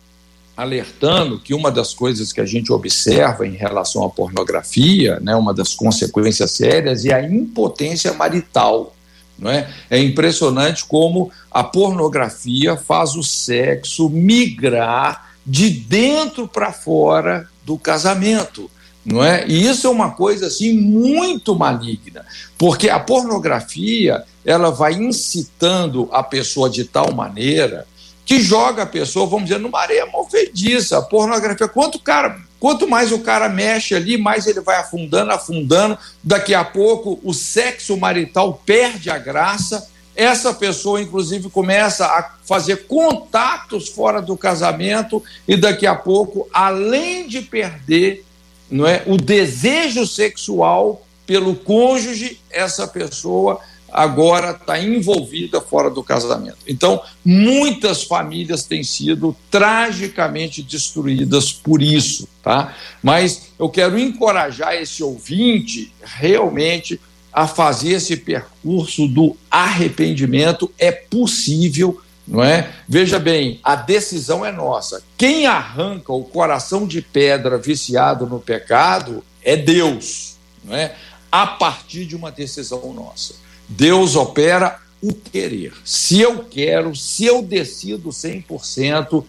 [0.56, 5.54] alertando que uma das coisas que a gente observa em relação à pornografia, né, uma
[5.54, 8.95] das consequências sérias, é a impotência marital.
[9.42, 9.68] Não é?
[9.89, 18.70] é impressionante como a pornografia faz o sexo migrar de dentro para fora do casamento.
[19.04, 19.44] Não é?
[19.48, 22.24] E isso é uma coisa assim muito maligna,
[22.56, 27.88] porque a pornografia ela vai incitando a pessoa de tal maneira
[28.32, 31.01] que joga a pessoa, vamos dizer, numa areia movediça.
[31.01, 35.97] Pornografia, quanto, cara, quanto mais o cara mexe ali, mais ele vai afundando, afundando.
[36.23, 39.86] Daqui a pouco o sexo marital perde a graça.
[40.15, 47.27] Essa pessoa, inclusive, começa a fazer contatos fora do casamento e daqui a pouco, além
[47.27, 48.23] de perder
[48.69, 53.59] não é, o desejo sexual pelo cônjuge, essa pessoa
[53.92, 56.58] agora está envolvida fora do casamento.
[56.68, 62.76] Então, muitas famílias têm sido tragicamente destruídas por isso, tá?
[63.04, 67.00] Mas eu quero encorajar esse ouvinte realmente
[67.34, 70.72] a fazer esse percurso do arrependimento.
[70.78, 72.72] É possível, não é?
[72.88, 75.04] Veja bem, a decisão é nossa.
[75.18, 80.96] Quem arranca o coração de pedra viciado no pecado é Deus, não é?
[81.32, 83.36] A partir de uma decisão nossa.
[83.72, 85.74] Deus opera o querer.
[85.84, 89.24] Se eu quero, se eu decido 100%,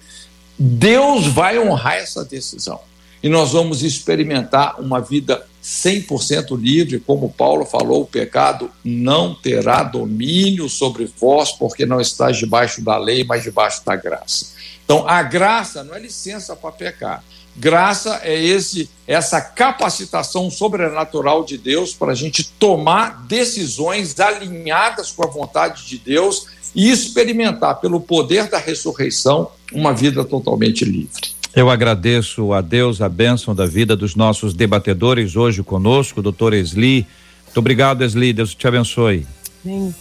[0.58, 2.80] Deus vai honrar essa decisão.
[3.22, 9.84] E nós vamos experimentar uma vida 100% livre, como Paulo falou, o pecado não terá
[9.84, 14.46] domínio sobre vós, porque não estás debaixo da lei, mas debaixo da graça.
[14.84, 17.24] Então, a graça não é licença para pecar.
[17.56, 25.24] Graça é esse essa capacitação sobrenatural de Deus para a gente tomar decisões alinhadas com
[25.24, 31.32] a vontade de Deus e experimentar pelo poder da ressurreição uma vida totalmente livre.
[31.54, 37.06] Eu agradeço a Deus a bênção da vida dos nossos debatedores hoje conosco, doutor Esli.
[37.44, 38.32] Muito obrigado, Esli.
[38.32, 39.26] Deus te abençoe.
[39.62, 39.94] Sim.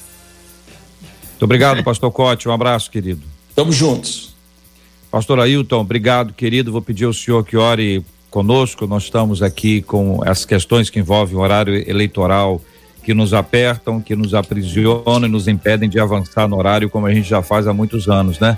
[1.32, 2.48] Muito obrigado, pastor Cote.
[2.48, 3.24] Um abraço, querido.
[3.50, 4.31] Estamos juntos.
[5.12, 6.72] Pastor Ailton, obrigado, querido.
[6.72, 8.88] Vou pedir ao senhor que ore conosco.
[8.88, 12.62] Nós estamos aqui com as questões que envolvem o horário eleitoral
[13.04, 17.14] que nos apertam, que nos aprisionam e nos impedem de avançar no horário como a
[17.14, 18.58] gente já faz há muitos anos, né?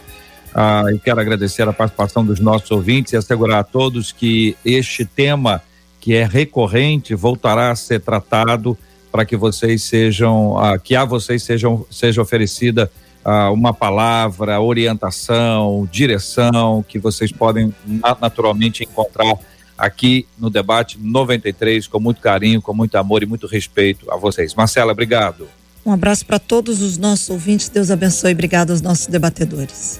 [0.53, 5.05] Ah, eu quero agradecer a participação dos nossos ouvintes e assegurar a todos que este
[5.05, 5.59] tema,
[5.99, 8.77] que é recorrente, voltará a ser tratado
[9.11, 12.91] para que vocês sejam, ah, que a vocês sejam, seja oferecida
[13.23, 17.73] ah, uma palavra, orientação, direção que vocês podem
[18.19, 19.37] naturalmente encontrar
[19.77, 24.53] aqui no debate 93 com muito carinho, com muito amor e muito respeito a vocês.
[24.53, 25.47] Marcela, obrigado.
[25.85, 27.67] Um abraço para todos os nossos ouvintes.
[27.67, 28.31] Deus abençoe.
[28.31, 29.99] Obrigado aos nossos debatedores.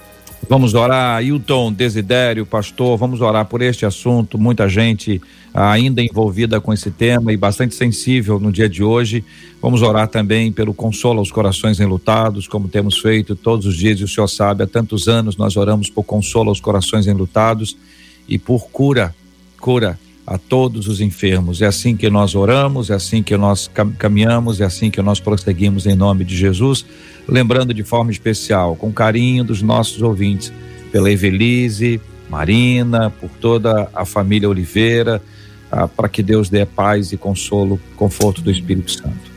[0.50, 4.38] Vamos orar, Hilton, Desidério, pastor, vamos orar por este assunto.
[4.38, 5.22] Muita gente
[5.54, 9.24] ainda envolvida com esse tema e bastante sensível no dia de hoje.
[9.62, 14.04] Vamos orar também pelo consolo aos corações enlutados, como temos feito todos os dias, e
[14.04, 17.78] o senhor sabe, há tantos anos nós oramos por consolo aos corações enlutados
[18.28, 19.16] e por cura,
[19.60, 21.62] cura a todos os enfermos.
[21.62, 25.86] É assim que nós oramos, é assim que nós caminhamos, é assim que nós prosseguimos
[25.86, 26.86] em nome de Jesus,
[27.28, 30.52] lembrando de forma especial, com carinho dos nossos ouvintes,
[30.92, 32.00] pela Evelise,
[32.30, 35.22] Marina, por toda a família Oliveira,
[35.72, 39.34] ah, para que Deus dê paz e consolo, conforto do Espírito Santo.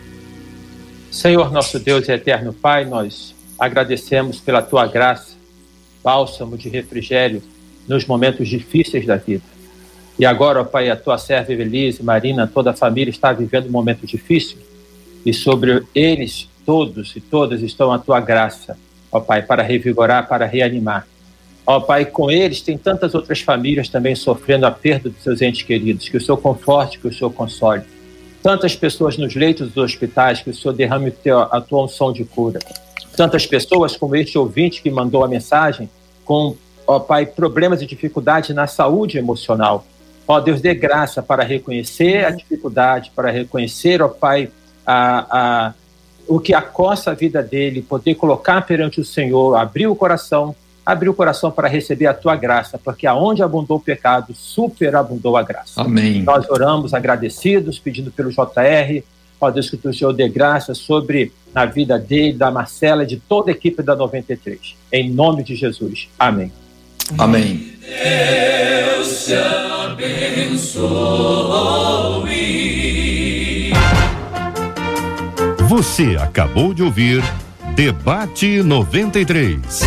[1.11, 5.35] Senhor nosso Deus e eterno Pai, nós agradecemos pela tua graça,
[6.05, 7.43] bálsamo de refrigério
[7.89, 9.56] nos momentos difíceis da vida.
[10.19, 13.71] E agora, ó Pai, a tua serva Evelise, Marina, toda a família está vivendo um
[13.71, 14.59] momento difícil
[15.25, 18.79] e sobre eles todos e todas estão a tua graça,
[19.13, 21.07] ó Pai, para revigorar, para reanimar.
[21.67, 25.63] Ó Pai, com eles tem tantas outras famílias também sofrendo a perda dos seus entes
[25.63, 26.09] queridos.
[26.09, 27.83] Que o Senhor conforte, que o Senhor console.
[28.41, 31.13] Tantas pessoas nos leitos dos hospitais, que o Senhor derrame
[31.51, 32.61] a tua unção de cura.
[33.17, 35.91] Tantas pessoas como este ouvinte que mandou a mensagem,
[36.25, 36.55] com,
[36.87, 39.85] ó Pai, problemas e dificuldades na saúde emocional.
[40.29, 44.51] Ó Deus, dê graça para reconhecer a dificuldade, para reconhecer, ó Pai,
[44.85, 45.75] a, a,
[46.27, 50.55] o que acossa a vida dele, poder colocar perante o Senhor, abrir o coração,
[50.85, 55.43] abrir o coração para receber a tua graça, porque aonde abundou o pecado, superabundou a
[55.43, 55.81] graça.
[55.81, 56.23] Amém.
[56.23, 59.03] Nós oramos agradecidos, pedindo pelo JR,
[59.41, 63.51] ó Deus, que o Senhor dê graça sobre a vida dele, da Marcela de toda
[63.51, 64.77] a equipe da 93.
[64.93, 66.09] Em nome de Jesus.
[66.19, 66.53] Amém.
[67.19, 67.73] Amém.
[67.81, 70.87] Deus te abençoe.
[75.69, 77.23] Você acabou de ouvir
[77.75, 79.81] Debate 93.